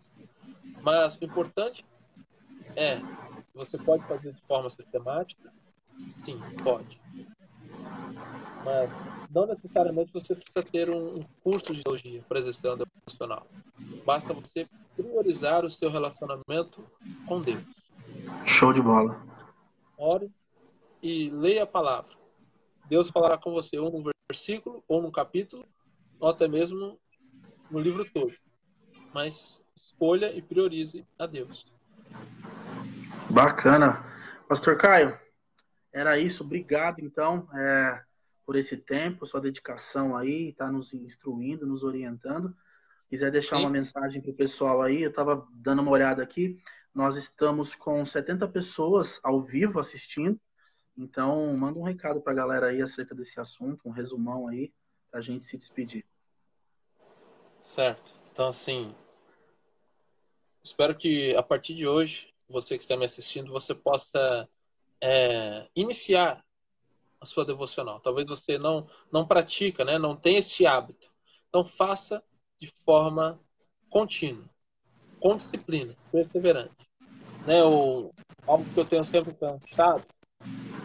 Mas 0.81 1.14
o 1.16 1.25
importante 1.27 1.85
é, 2.75 2.97
você 3.53 3.77
pode 3.77 4.03
fazer 4.05 4.33
de 4.33 4.40
forma 4.40 4.71
sistemática? 4.71 5.53
Sim, 6.09 6.38
pode. 6.64 6.99
Mas 8.64 9.07
não 9.31 9.47
necessariamente 9.47 10.12
você 10.12 10.35
precisa 10.35 10.62
ter 10.62 10.90
um 10.90 11.23
curso 11.42 11.73
de 11.73 11.83
teologia 11.83 12.23
para 12.29 12.38
exercer 12.38 12.71
um 12.73 12.77
devocional. 12.77 13.47
Basta 14.05 14.35
você 14.35 14.66
priorizar 14.97 15.64
o 15.64 15.71
seu 15.71 15.90
relacionamento 15.90 16.85
com 17.27 17.40
Deus. 17.40 17.62
Show 18.44 18.73
de 18.73 18.83
bola. 18.83 19.21
Ore 19.97 20.31
e 21.03 21.31
leia 21.31 21.62
a 21.62 21.66
palavra. 21.66 22.14
Deus 22.87 23.11
falará 23.11 23.38
com 23.38 23.53
você 23.53 23.79
ou 23.79 23.90
num 23.90 24.11
versículo, 24.31 24.83
ou 24.88 25.03
num 25.03 25.11
capítulo, 25.11 25.64
ou 26.18 26.29
até 26.29 26.49
mesmo 26.49 26.99
no 27.71 27.79
livro 27.79 28.05
todo. 28.05 28.33
Mas 29.14 29.62
escolha 29.77 30.33
e 30.33 30.42
priorize 30.42 31.07
a 31.18 31.27
Deus. 31.27 31.66
Bacana. 33.31 34.05
Pastor 34.49 34.77
Caio, 34.77 35.18
era 35.92 36.18
isso. 36.18 36.44
Obrigado, 36.44 37.01
então, 37.01 37.48
é, 37.55 38.03
por 38.44 38.57
esse 38.57 38.77
tempo, 38.77 39.27
sua 39.27 39.40
dedicação 39.40 40.16
aí, 40.16 40.53
tá 40.53 40.70
nos 40.70 40.94
instruindo, 40.94 41.66
nos 41.66 41.83
orientando. 41.83 42.57
Quiser 43.09 43.31
deixar 43.31 43.57
Sim. 43.57 43.62
uma 43.62 43.70
mensagem 43.70 44.20
para 44.20 44.31
o 44.31 44.35
pessoal 44.35 44.83
aí, 44.83 45.03
eu 45.03 45.11
estava 45.11 45.46
dando 45.53 45.83
uma 45.83 45.90
olhada 45.90 46.22
aqui. 46.22 46.61
Nós 46.94 47.16
estamos 47.16 47.74
com 47.74 48.05
70 48.05 48.48
pessoas 48.48 49.20
ao 49.22 49.42
vivo 49.42 49.81
assistindo. 49.81 50.38
Então, 50.96 51.57
manda 51.57 51.79
um 51.79 51.83
recado 51.83 52.20
para 52.20 52.33
a 52.33 52.37
galera 52.37 52.66
aí 52.66 52.83
acerca 52.83 53.14
desse 53.14 53.38
assunto, 53.40 53.88
um 53.88 53.92
resumão 53.92 54.48
aí, 54.48 54.72
para 55.11 55.20
a 55.20 55.22
gente 55.22 55.46
se 55.46 55.57
despedir. 55.57 56.05
Certo. 57.62 58.14
Então, 58.33 58.48
assim, 58.48 58.94
espero 60.62 60.94
que 60.94 61.35
a 61.37 61.42
partir 61.42 61.74
de 61.74 61.87
hoje, 61.87 62.35
você 62.48 62.77
que 62.77 62.83
está 62.83 62.96
me 62.96 63.05
assistindo, 63.05 63.53
você 63.53 63.74
possa 63.74 64.48
é, 65.00 65.68
iniciar 65.74 66.44
a 67.20 67.26
sua 67.26 67.44
devocional. 67.44 68.00
Talvez 68.00 68.26
você 68.26 68.58
não 68.58 68.87
não 69.12 69.26
pratica, 69.26 69.84
né? 69.84 69.98
Não 69.98 70.14
tem 70.16 70.37
esse 70.37 70.66
hábito. 70.66 71.12
Então, 71.48 71.64
faça 71.64 72.22
de 72.61 72.70
forma 72.84 73.40
contínua, 73.88 74.44
com 75.20 75.37
disciplina, 75.37 75.96
perseverante. 76.12 76.74
né, 77.46 77.64
o, 77.64 78.11
algo 78.46 78.64
que 78.72 78.78
eu 78.78 78.84
tenho 78.84 79.04
sempre 79.04 79.32
pensado, 79.32 80.04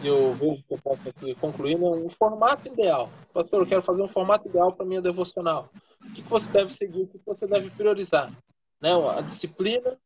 e 0.02 0.06
eu 0.06 0.34
vejo 0.34 0.62
que 0.64 0.74
eu 0.74 0.78
posso 0.78 1.08
aqui 1.08 1.34
concluindo, 1.34 1.84
é 1.86 1.90
um 1.90 2.10
formato 2.10 2.68
ideal. 2.68 3.10
Pastor, 3.32 3.62
eu 3.62 3.66
quero 3.66 3.82
fazer 3.82 4.02
um 4.02 4.08
formato 4.08 4.48
ideal 4.48 4.72
para 4.72 4.86
minha 4.86 5.02
devocional. 5.02 5.70
O 6.00 6.12
que, 6.12 6.22
que 6.22 6.30
você 6.30 6.50
deve 6.50 6.72
seguir, 6.72 7.02
o 7.02 7.06
que, 7.06 7.18
que 7.18 7.26
você 7.26 7.46
deve 7.46 7.70
priorizar? 7.70 8.32
Né, 8.80 8.90
a 9.16 9.20
disciplina, 9.20 9.98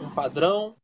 um 0.00 0.10
padrão, 0.10 0.76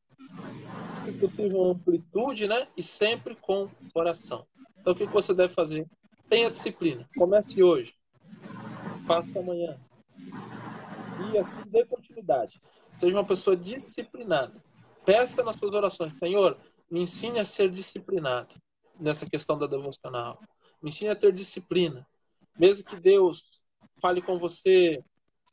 se 1.07 1.13
possível, 1.13 1.71
amplitude, 1.71 2.49
né? 2.49 2.67
E 2.77 2.83
sempre 2.83 3.37
com 3.37 3.71
oração. 3.95 4.47
Então, 4.81 4.93
o 4.93 4.97
que 4.97 5.07
você 5.07 5.33
deve 5.33 5.53
fazer? 5.53 5.89
Tenha 6.29 6.51
disciplina. 6.51 7.09
Comece 7.17 7.63
hoje. 7.63 7.95
Faça 9.07 9.39
amanhã. 9.39 9.79
E 11.33 11.39
assim 11.39 11.63
dê 11.67 11.85
continuidade. 11.85 12.61
Seja 12.91 13.17
uma 13.17 13.25
pessoa 13.25 13.57
disciplinada. 13.57 14.61
Peça 15.05 15.43
nas 15.45 15.57
suas 15.57 15.73
orações, 15.73 16.19
Senhor, 16.19 16.59
me 16.91 17.03
ensine 17.03 17.39
a 17.39 17.45
ser 17.45 17.71
disciplinado 17.71 18.57
nessa 18.99 19.29
questão 19.29 19.57
da 19.57 19.67
devocional. 19.67 20.41
Me 20.83 20.89
ensine 20.89 21.11
a 21.11 21.17
ter 21.17 21.33
disciplina. 21.33 22.07
Mesmo 22.59 22.85
que 22.85 22.97
Deus 22.97 23.61
fale 24.01 24.21
com 24.21 24.39
você 24.39 25.05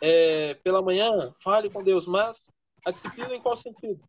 é, 0.01 0.55
pela 0.55 0.81
manhã, 0.81 1.11
fale 1.43 1.69
com 1.69 1.83
Deus, 1.83 2.07
mas 2.07 2.51
a 2.85 2.91
disciplina 2.91 3.35
em 3.35 3.41
qual 3.41 3.55
sentido? 3.55 4.03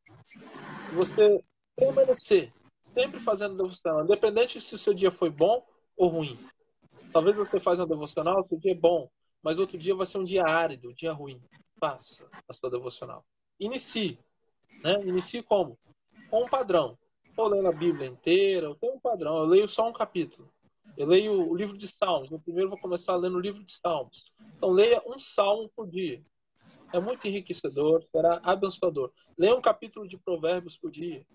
Você 0.92 1.42
permanecer 1.76 2.52
sempre 2.80 3.18
fazendo 3.18 3.56
devocional, 3.56 4.04
independente 4.04 4.60
se 4.60 4.74
o 4.74 4.78
seu 4.78 4.92
dia 4.92 5.10
foi 5.10 5.30
bom 5.30 5.64
ou 5.96 6.08
ruim. 6.08 6.38
Talvez 7.12 7.36
você 7.36 7.58
faça 7.58 7.82
uma 7.82 7.88
devocional, 7.88 8.44
seu 8.44 8.58
dia 8.58 8.72
é 8.72 8.76
bom, 8.76 9.08
mas 9.42 9.58
outro 9.58 9.78
dia 9.78 9.94
vai 9.94 10.06
ser 10.06 10.18
um 10.18 10.24
dia 10.24 10.44
árido, 10.44 10.90
um 10.90 10.94
dia 10.94 11.12
ruim. 11.12 11.40
Faça 11.80 12.28
a 12.48 12.52
sua 12.52 12.70
devocional. 12.70 13.24
Inicie. 13.58 14.18
Né? 14.82 15.02
Inicie 15.06 15.42
como? 15.42 15.78
Com 16.30 16.44
um 16.44 16.48
padrão. 16.48 16.98
Ou 17.36 17.48
lendo 17.48 17.68
a 17.68 17.72
Bíblia 17.72 18.06
inteira, 18.06 18.66
eu 18.66 18.74
tenho 18.74 18.94
um 18.94 19.00
padrão, 19.00 19.38
eu 19.38 19.44
leio 19.44 19.66
só 19.66 19.88
um 19.88 19.92
capítulo. 19.92 20.52
Eu 20.96 21.06
leio 21.06 21.50
o 21.50 21.54
livro 21.54 21.76
de 21.76 21.88
Salmos. 21.88 22.30
No 22.30 22.40
primeiro 22.40 22.70
vou 22.70 22.78
começar 22.78 23.16
lendo 23.16 23.36
o 23.36 23.40
livro 23.40 23.62
de 23.64 23.72
Salmos. 23.72 24.32
Então 24.56 24.70
leia 24.70 25.02
um 25.06 25.18
salmo 25.18 25.68
por 25.74 25.88
dia. 25.88 26.24
É 26.92 27.00
muito 27.00 27.26
enriquecedor, 27.26 28.02
será 28.02 28.40
abençoador. 28.44 29.10
Leia 29.36 29.54
um 29.54 29.60
capítulo 29.60 30.06
de 30.06 30.16
Provérbios 30.16 30.78
por 30.78 30.90
dia. 30.90 31.26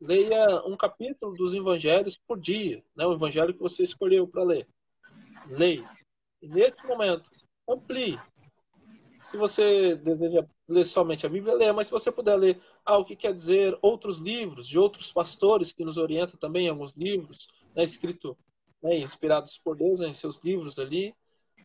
Leia 0.00 0.62
um 0.64 0.76
capítulo 0.76 1.34
dos 1.34 1.54
evangelhos 1.54 2.16
por 2.16 2.38
dia, 2.38 2.84
né? 2.96 3.04
o 3.04 3.14
evangelho 3.14 3.52
que 3.52 3.60
você 3.60 3.82
escolheu 3.82 4.28
para 4.28 4.44
ler. 4.44 4.68
Leia. 5.48 5.90
E 6.40 6.48
nesse 6.48 6.86
momento, 6.86 7.30
amplie. 7.68 8.18
Se 9.20 9.36
você 9.36 9.96
deseja 9.96 10.46
ler 10.68 10.84
somente 10.84 11.26
a 11.26 11.28
Bíblia, 11.28 11.54
leia, 11.54 11.72
mas 11.72 11.88
se 11.88 11.92
você 11.92 12.12
puder 12.12 12.36
ler 12.36 12.60
ah, 12.84 12.98
o 12.98 13.04
que 13.04 13.16
quer 13.16 13.34
dizer 13.34 13.76
outros 13.82 14.18
livros, 14.18 14.68
de 14.68 14.78
outros 14.78 15.10
pastores 15.10 15.72
que 15.72 15.84
nos 15.84 15.96
orientam 15.96 16.38
também 16.38 16.68
alguns 16.68 16.96
livros, 16.96 17.48
né, 17.74 17.82
escrito, 17.82 18.38
né, 18.80 18.96
inspirados 18.98 19.58
por 19.58 19.76
Deus 19.76 19.98
né, 19.98 20.08
em 20.08 20.14
seus 20.14 20.38
livros 20.44 20.78
ali, 20.78 21.12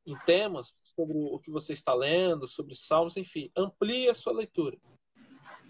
em 0.06 0.18
temas 0.26 0.82
sobre 0.84 1.18
o 1.18 1.40
que 1.40 1.50
você 1.50 1.74
está 1.74 1.94
lendo, 1.94 2.48
sobre 2.48 2.76
salmos, 2.76 3.18
enfim, 3.18 3.52
amplie 3.56 4.10
a 4.10 4.14
sua 4.14 4.34
leitura. 4.34 4.78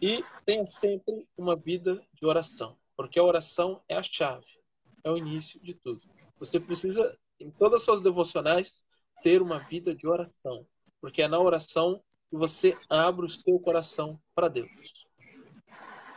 E 0.02 0.24
tenha 0.46 0.66
sempre 0.66 1.28
uma 1.38 1.56
vida 1.56 2.02
de 2.14 2.26
oração, 2.26 2.78
porque 2.96 3.20
a 3.20 3.24
oração 3.24 3.82
é 3.88 3.96
a 3.96 4.04
chave, 4.04 4.60
é 5.04 5.12
o 5.12 5.18
início 5.18 5.60
de 5.62 5.74
tudo. 5.74 6.04
Você 6.40 6.60
precisa, 6.60 7.18
em 7.40 7.50
todas 7.50 7.78
as 7.78 7.84
suas 7.84 8.02
devocionais, 8.02 8.84
ter 9.22 9.42
uma 9.42 9.60
vida 9.60 9.96
de 9.96 10.08
oração, 10.08 10.68
porque 11.00 11.22
é 11.22 11.28
na 11.28 11.40
oração 11.40 12.04
que 12.28 12.36
você 12.36 12.78
abre 12.90 13.26
o 13.26 13.30
seu 13.30 13.60
coração 13.60 14.20
para 14.36 14.48
Deus. 14.48 15.08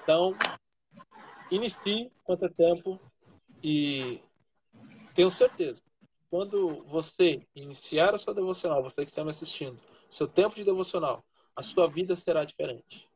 Então, 0.03 0.35
inicie 1.51 2.11
quanto 2.25 2.47
é 2.47 2.49
tempo 2.49 2.99
e 3.63 4.21
tenho 5.15 5.31
certeza 5.31 5.91
quando 6.31 6.85
você 6.85 7.47
iniciar 7.55 8.15
a 8.15 8.19
sua 8.19 8.35
devocional, 8.35 8.83
você 8.83 9.05
que 9.05 9.11
está 9.11 9.23
me 9.23 9.31
assistindo, 9.31 9.81
seu 10.09 10.27
tempo 10.27 10.55
de 10.55 10.65
devocional, 10.65 11.25
a 11.55 11.63
sua 11.63 11.89
vida 11.89 12.17
será 12.17 12.45
diferente. 12.45 13.09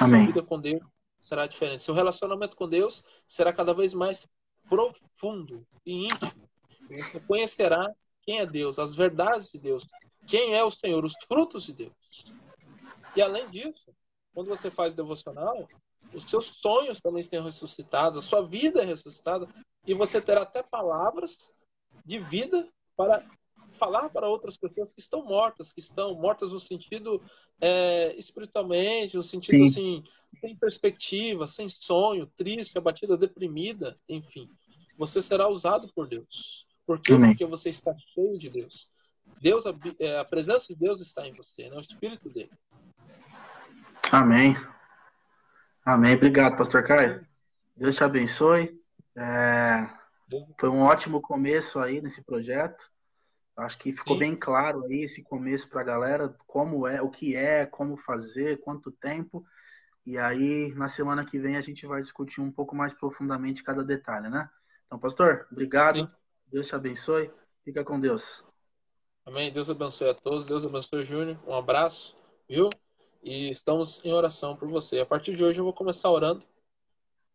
Amém. 0.00 0.24
Sua 0.24 0.26
vida 0.26 0.42
com 0.42 0.60
Deus 0.60 0.82
será 1.18 1.46
diferente. 1.46 1.82
Seu 1.82 1.94
relacionamento 1.94 2.56
com 2.56 2.68
Deus 2.68 3.02
será 3.26 3.52
cada 3.52 3.74
vez 3.74 3.92
mais 3.92 4.26
profundo 4.68 5.66
e 5.84 6.06
íntimo. 6.06 6.48
Você 6.88 7.20
conhecerá 7.20 7.92
quem 8.22 8.38
é 8.38 8.46
Deus, 8.46 8.78
as 8.78 8.94
verdades 8.94 9.50
de 9.50 9.58
Deus, 9.58 9.86
quem 10.26 10.54
é 10.54 10.62
o 10.62 10.70
Senhor, 10.70 11.04
os 11.04 11.14
frutos 11.26 11.64
de 11.64 11.72
Deus. 11.72 12.32
E 13.16 13.22
além 13.22 13.48
disso, 13.48 13.86
quando 14.32 14.48
você 14.48 14.70
faz 14.70 14.94
devocional, 14.94 15.68
os 16.12 16.24
seus 16.24 16.46
sonhos 16.46 17.00
também 17.00 17.22
serão 17.22 17.44
ressuscitados, 17.44 18.18
a 18.18 18.22
sua 18.22 18.46
vida 18.46 18.82
é 18.82 18.84
ressuscitada 18.84 19.48
e 19.86 19.94
você 19.94 20.20
terá 20.20 20.42
até 20.42 20.62
palavras 20.62 21.52
de 22.04 22.18
vida 22.18 22.68
para 22.96 23.24
falar 23.72 24.08
para 24.10 24.28
outras 24.28 24.56
pessoas 24.56 24.92
que 24.92 25.00
estão 25.00 25.24
mortas, 25.24 25.72
que 25.72 25.80
estão 25.80 26.14
mortas 26.14 26.52
no 26.52 26.60
sentido 26.60 27.22
é, 27.60 28.14
espiritualmente, 28.16 29.16
no 29.16 29.22
sentido 29.22 29.64
Sim. 29.64 29.66
assim, 29.66 30.04
sem 30.40 30.56
perspectiva, 30.56 31.46
sem 31.46 31.68
sonho, 31.68 32.26
triste, 32.36 32.76
abatida, 32.76 33.16
deprimida, 33.16 33.94
enfim. 34.08 34.48
Você 34.98 35.22
será 35.22 35.48
usado 35.48 35.90
por 35.94 36.08
Deus. 36.08 36.66
Por 36.86 37.00
quê? 37.00 37.12
Amém. 37.12 37.30
Porque 37.30 37.46
você 37.46 37.68
está 37.68 37.94
cheio 38.14 38.36
de 38.38 38.50
Deus. 38.50 38.90
Deus, 39.40 39.66
a, 39.66 39.74
é, 40.00 40.18
a 40.18 40.24
presença 40.24 40.68
de 40.68 40.78
Deus 40.78 41.00
está 41.00 41.26
em 41.26 41.32
você, 41.32 41.68
né? 41.68 41.76
o 41.76 41.80
Espírito 41.80 42.28
dele. 42.28 42.50
Amém. 44.10 44.56
Amém. 45.84 46.14
Obrigado, 46.14 46.56
Pastor 46.56 46.84
Caio. 46.84 47.26
Deus 47.76 47.94
te 47.94 48.02
abençoe. 48.02 48.76
É, 49.16 49.88
foi 50.58 50.68
um 50.68 50.80
ótimo 50.80 51.20
começo 51.20 51.78
aí 51.78 52.00
nesse 52.00 52.22
projeto. 52.24 52.90
Acho 53.56 53.78
que 53.78 53.92
ficou 53.92 54.14
Sim. 54.14 54.20
bem 54.20 54.36
claro 54.36 54.84
aí 54.84 55.02
esse 55.02 55.22
começo 55.22 55.68
para 55.68 55.80
a 55.80 55.84
galera, 55.84 56.36
como 56.46 56.86
é, 56.86 57.02
o 57.02 57.10
que 57.10 57.34
é, 57.34 57.66
como 57.66 57.96
fazer, 57.96 58.60
quanto 58.60 58.90
tempo. 58.92 59.44
E 60.06 60.16
aí, 60.16 60.72
na 60.74 60.86
semana 60.88 61.24
que 61.24 61.38
vem, 61.38 61.56
a 61.56 61.60
gente 61.60 61.86
vai 61.86 62.00
discutir 62.00 62.40
um 62.40 62.52
pouco 62.52 62.74
mais 62.76 62.94
profundamente 62.94 63.62
cada 63.62 63.82
detalhe, 63.82 64.28
né? 64.28 64.48
Então, 64.86 64.98
pastor, 64.98 65.46
obrigado. 65.50 65.96
Sim. 65.96 66.10
Deus 66.46 66.66
te 66.66 66.74
abençoe. 66.74 67.30
Fica 67.64 67.84
com 67.84 68.00
Deus. 68.00 68.44
Amém. 69.26 69.52
Deus 69.52 69.68
abençoe 69.68 70.08
a 70.08 70.14
todos. 70.14 70.46
Deus 70.46 70.64
abençoe 70.64 71.00
o 71.00 71.04
Júnior. 71.04 71.38
Um 71.46 71.54
abraço, 71.54 72.16
viu? 72.48 72.70
E 73.22 73.50
estamos 73.50 74.02
em 74.04 74.12
oração 74.12 74.56
por 74.56 74.68
você. 74.68 75.00
A 75.00 75.06
partir 75.06 75.36
de 75.36 75.44
hoje 75.44 75.60
eu 75.60 75.64
vou 75.64 75.74
começar 75.74 76.10
orando 76.10 76.46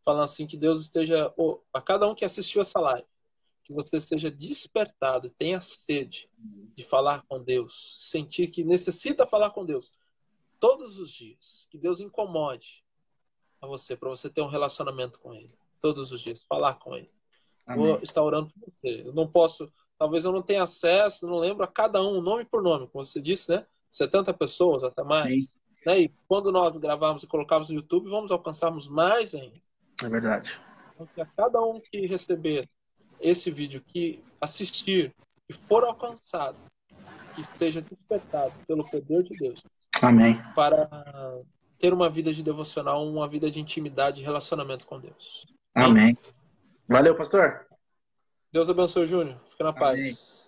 falando 0.04 0.24
assim 0.24 0.46
que 0.46 0.58
Deus 0.58 0.82
esteja 0.82 1.34
a 1.74 1.82
cada 1.82 2.08
um 2.08 2.16
que 2.16 2.26
assistiu 2.26 2.62
essa 2.62 2.80
live, 2.80 3.08
que 3.64 3.74
você 3.74 4.00
seja 4.00 4.30
despertado, 4.30 5.30
tenha 5.30 5.60
sede 5.60 6.30
de 6.76 6.84
falar 6.84 7.24
com 7.28 7.42
Deus, 7.42 7.96
sentir 7.98 8.48
que 8.48 8.64
necessita 8.64 9.26
falar 9.26 9.52
com 9.52 9.66
Deus 9.66 9.94
todos 10.60 11.00
os 11.00 11.12
dias, 11.12 11.68
que 11.70 11.78
Deus 11.78 12.00
incomode 12.00 12.84
a 13.62 13.68
você 13.68 13.96
para 13.96 14.10
você 14.10 14.30
ter 14.30 14.42
um 14.42 14.48
relacionamento 14.48 15.20
com 15.20 15.34
Ele 15.34 15.54
todos 15.80 16.12
os 16.12 16.22
dias, 16.22 16.44
falar 16.44 16.76
com 16.76 16.96
Ele. 16.96 17.12
Amém. 17.66 17.88
Vou 17.88 18.00
estar 18.02 18.22
orando 18.22 18.50
por 18.50 18.72
você. 18.72 19.02
Eu 19.06 19.14
não 19.14 19.28
posso, 19.28 19.72
talvez 19.98 20.24
eu 20.24 20.32
não 20.32 20.42
tenha 20.42 20.64
acesso, 20.64 21.28
não 21.28 21.38
lembro 21.38 21.64
a 21.64 21.68
cada 21.68 22.02
um, 22.02 22.22
nome 22.22 22.46
por 22.46 22.62
nome, 22.62 22.88
como 22.88 23.04
você 23.04 23.22
disse, 23.22 23.52
né? 23.52 23.66
70 23.90 24.34
pessoas, 24.34 24.84
até 24.84 25.04
mais. 25.04 25.60
Né? 25.86 26.02
E 26.02 26.14
quando 26.28 26.52
nós 26.52 26.78
gravarmos 26.78 27.24
e 27.24 27.28
colocarmos 27.28 27.70
no 27.70 27.76
YouTube, 27.76 28.10
vamos 28.10 28.32
alcançarmos 28.32 28.88
mais 28.88 29.36
ainda. 29.36 29.60
É 30.02 30.10
verdade. 30.10 30.60
Então, 30.96 31.08
a 31.24 31.26
cada 31.26 31.62
um 31.62 31.80
que 31.80 32.06
receber 32.06 32.68
esse 33.20 33.52
vídeo, 33.52 33.82
que 33.82 34.24
assistir 34.42 35.14
e 35.50 35.54
for 35.54 35.84
alcançado, 35.84 36.58
que 37.36 37.44
seja 37.44 37.82
despertado 37.82 38.54
pelo 38.68 38.84
poder 38.84 39.24
de 39.24 39.38
Deus. 39.38 39.64
Amém. 40.02 40.42
Para 40.54 40.88
ter 41.80 41.94
uma 41.94 42.10
vida 42.10 42.34
de 42.34 42.44
devocional, 42.44 43.06
uma 43.06 43.28
vida 43.28 43.50
de 43.50 43.60
intimidade 43.60 44.22
e 44.22 44.24
relacionamento 44.24 44.86
com 44.86 45.00
Deus. 45.00 45.46
Amém. 45.74 46.18
Valeu, 46.88 47.16
pastor. 47.16 47.66
Deus 48.52 48.70
abençoe, 48.70 49.08
Júnior. 49.08 49.40
Fica 49.48 49.64
na 49.64 49.70
Amém. 49.72 49.80
paz. 49.80 50.43